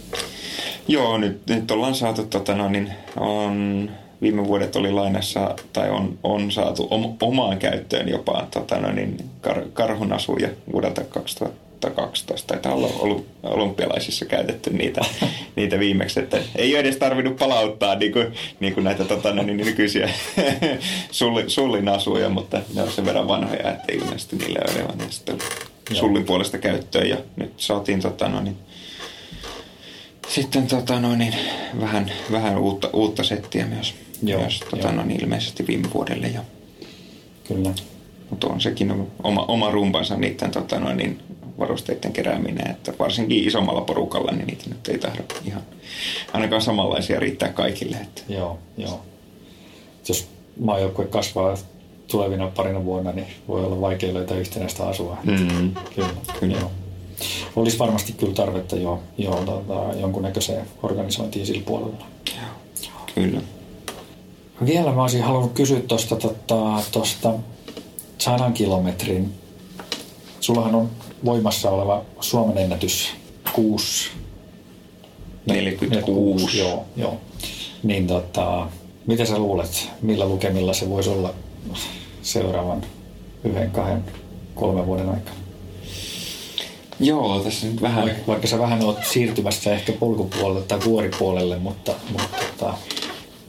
[0.88, 3.90] Joo, nyt, nyt ollaan saatu, tota, no, niin on,
[4.22, 6.88] viime vuodet oli lainassa, tai on, on saatu
[7.20, 12.46] omaan käyttöön jopa tota, no, niin, kar, karhunasuja vuodelta 2012.
[12.46, 15.00] Taitaa olla ollut olympialaisissa käytetty niitä,
[15.56, 19.42] niitä viimeksi, että ei ole edes tarvinnut palauttaa niin kuin, niin kuin näitä tota, no,
[19.42, 20.10] niin, nykyisiä
[21.10, 25.38] sulli, sullin asuja, mutta ne on sen verran vanhoja, että ilmeisesti niille ole
[25.92, 28.56] sullin puolesta käyttöön ja nyt saatiin tota, no, niin,
[30.28, 31.34] sitten tota, no, niin,
[31.80, 36.40] vähän, vähän uutta, uutta settiä myös, joo, myös tota, no, niin, ilmeisesti viime vuodelle jo.
[37.48, 37.70] Kyllä.
[38.30, 41.18] Mutta on sekin oma, oma rumpansa niiden tota, no, niin,
[41.58, 45.62] varusteiden kerääminen, että varsinkin isommalla porukalla, niin niitä nyt ei tahdo ihan
[46.32, 47.96] ainakaan samanlaisia riittää kaikille.
[47.96, 48.22] Että.
[48.28, 49.02] Joo, joo.
[50.08, 50.28] Jos
[50.60, 51.56] maajoukkue kasvaa
[52.10, 55.18] tulevina parina vuonna, niin voi olla vaikea löytää yhtenäistä asua.
[55.24, 55.74] Mm-hmm.
[55.94, 56.08] Kyllä,
[56.40, 56.58] kyllä.
[56.58, 56.70] Joo.
[57.56, 62.06] Olisi varmasti kyllä tarvetta jo, jo tota, jonkunnäköiseen organisointiin sillä puolella.
[63.14, 63.40] Kyllä.
[64.66, 67.32] Vielä mä olisin halunnut kysyä tuosta tota, tosta
[68.18, 69.34] sadan kilometrin.
[70.40, 70.90] Sullahan on
[71.24, 73.08] voimassa oleva Suomen ennätys
[73.52, 74.10] 6.
[75.46, 76.58] 46.
[76.58, 77.16] Joo, joo.
[77.82, 78.66] Niin tota,
[79.06, 81.34] mitä sä luulet, millä lukemilla se voisi olla
[82.22, 82.82] seuraavan
[83.44, 84.04] yhden, kahden,
[84.54, 85.45] kolmen vuoden aikana?
[87.00, 88.04] Joo, tässä nyt vähän...
[88.04, 91.94] Vaikka, vaikka sä vähän oot siirtymässä ehkä polkupuolelle tai vuoripuolelle, mutta...
[92.12, 92.74] mutta tota...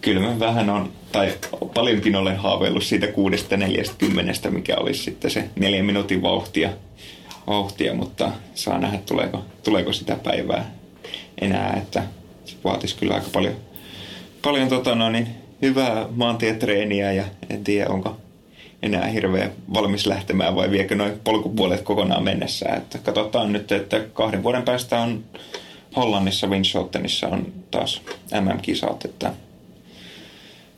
[0.01, 1.33] Kyllä mä vähän on, tai
[1.73, 6.69] paljonkin olen haaveillut siitä kuudesta neljästä mikä olisi sitten se neljän minuutin vauhtia,
[7.47, 10.71] vauhtia mutta saa nähdä, tuleeko, tuleeko sitä päivää
[11.41, 12.03] enää, että
[12.45, 13.53] se vaatisi kyllä aika paljon,
[14.41, 15.27] paljon tota no, niin,
[15.61, 18.17] hyvää maantietreeniä ja en tiedä, onko
[18.83, 22.69] enää hirveän valmis lähtemään vai viekö noin polkupuolet kokonaan mennessä.
[22.69, 25.23] Että katsotaan nyt, että kahden vuoden päästä on
[25.95, 28.01] Hollannissa Windschotenissa on taas
[28.41, 29.33] MM-kisat, että,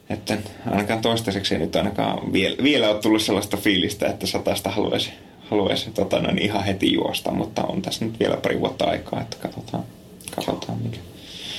[0.09, 0.37] että
[0.71, 5.11] ainakaan toistaiseksi ei nyt ainakaan vielä, vielä ole tullut sellaista fiilistä, että satasta haluaisi,
[5.49, 9.37] haluaisi tota, noin ihan heti juosta, mutta on tässä nyt vielä pari vuotta aikaa, että
[9.41, 9.83] katsotaan,
[10.35, 10.97] katsotaan mikä.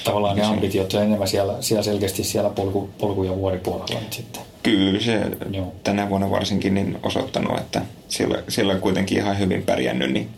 [0.05, 4.50] Tavallaan ne ambitiot on enemmän siellä, siellä selkeästi siellä polku, polku- ja vuoripuolella nyt sitten.
[4.63, 5.75] Kyllä se Joo.
[5.85, 10.29] tänä vuonna varsinkin niin osoittanut, että siellä, siellä on kuitenkin ihan hyvin pärjännyt niin,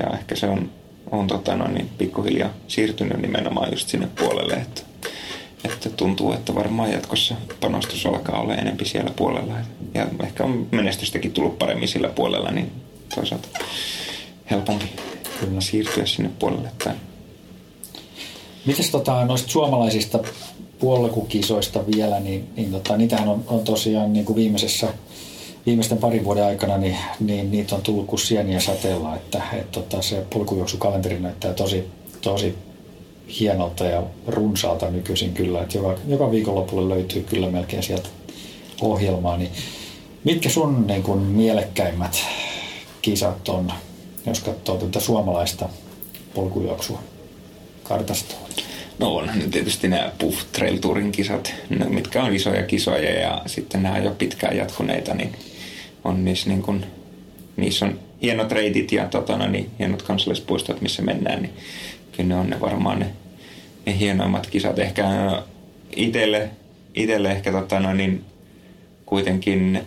[0.00, 0.70] ja ehkä se on,
[1.10, 4.82] on tota, no, niin pikkuhiljaa siirtynyt nimenomaan just sinne puolelle, että,
[5.64, 9.54] että tuntuu, että varmaan jatkossa panostus alkaa olla enempi siellä puolella
[9.94, 12.72] ja ehkä on menestystäkin tullut paremmin sillä puolella, niin
[13.14, 13.48] toisaalta
[14.50, 14.84] helpompi
[15.40, 15.60] Kyllä.
[15.60, 16.70] siirtyä sinne puolelle.
[16.84, 16.94] Tai...
[18.66, 20.18] Mites tota, noista suomalaisista
[20.80, 24.88] polkukisoista vielä, niin, niin tota, niitähän on, on tosiaan niin kuin viimeisessä,
[25.66, 30.02] viimeisten parin vuoden aikana, niin, niin niitä on tullut kuin sieniä sateella, että et, tota,
[30.02, 31.84] se polkujuoksukalenteri näyttää tosi,
[32.20, 32.54] tosi
[33.40, 38.08] hienolta ja runsaalta nykyisin kyllä, että joka, joka viikonlopulle löytyy kyllä melkein sieltä
[38.80, 39.50] ohjelmaa, niin
[40.24, 42.18] mitkä sun niin kuin, mielekkäimmät
[43.02, 43.72] kisat on,
[44.26, 45.68] jos katsoo tätä suomalaista
[46.34, 47.02] polkujuoksua
[47.82, 48.38] kartastoa?
[48.98, 53.82] No ne tietysti nämä Puff Trail Tourin kisat, no, mitkä on isoja kisoja ja sitten
[53.82, 55.32] nämä jo pitkään jatkuneita, niin
[56.04, 56.84] on niissä, niin kun,
[57.56, 61.52] niissä on hienot reitit ja tota, no, niin, hienot kansallispuistot, missä mennään, niin
[62.16, 63.06] kyllä ne on ne varmaan ne,
[63.86, 64.78] ne hienoimmat kisat.
[64.78, 65.04] Ehkä
[65.96, 66.50] itselle,
[66.94, 68.24] itselle ehkä tota, no, niin,
[69.06, 69.80] kuitenkin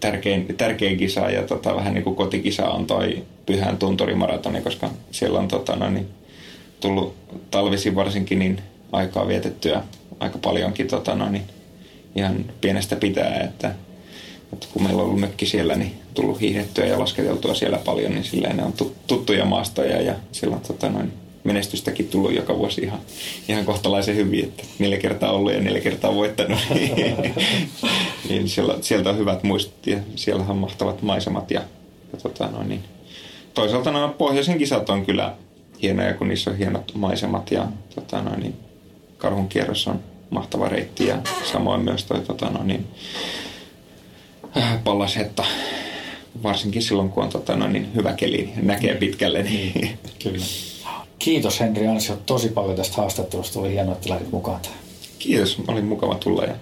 [0.00, 5.38] tärkein, tärkein kisa ja tota, vähän niin kuin kotikisa on toi Pyhän tuntorimaratoni, koska siellä
[5.38, 6.06] on tota, no, niin,
[6.80, 7.14] tullut
[7.50, 8.60] talvisin varsinkin niin
[8.92, 9.82] aikaa vietettyä
[10.20, 11.42] aika paljonkin tota, no, niin
[12.16, 13.74] ihan pienestä pitää, että,
[14.52, 18.24] että kun meillä on ollut mökki siellä, niin tullut hiihdettyä ja lasketeltua siellä paljon, niin
[18.24, 18.74] silleen ne on
[19.06, 21.12] tuttuja maastoja ja silloin tota, noin,
[21.44, 23.00] menestystäkin tullut joka vuosi ihan,
[23.48, 26.58] ihan kohtalaisen hyvin, että neljä kertaa ollut ja neljä kertaa voittanut.
[28.28, 31.60] niin siellä, sieltä on hyvät muistot ja siellä on mahtavat maisemat ja,
[32.12, 32.84] ja tota, noin, niin.
[33.54, 35.34] toisaalta nämä pohjoisen kisat on kyllä
[35.82, 38.54] hienoja, kun niissä on hienot maisemat ja tota noin, niin
[39.18, 40.00] karhun kierros on
[40.30, 41.18] mahtava reitti ja
[41.52, 42.86] samoin myös toi tota noin, niin,
[44.56, 45.44] äh, pallashetta
[46.42, 49.42] varsinkin silloin, kun on tota, noin, niin hyvä keli, niin näkee pitkälle.
[49.42, 49.98] Niin.
[50.22, 50.44] Kyllä.
[51.18, 53.60] Kiitos Henri Ansio tosi paljon tästä haastattelusta.
[53.60, 54.78] Oli hienoa, että lähdit mukaan tähän.
[55.18, 56.54] Kiitos, oli mukava tulla ja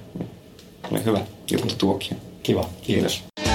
[0.90, 1.20] oli hyvä
[1.52, 2.16] juttu tuokin.
[2.42, 3.24] Kiva, kiitos.
[3.36, 3.53] Kiitos.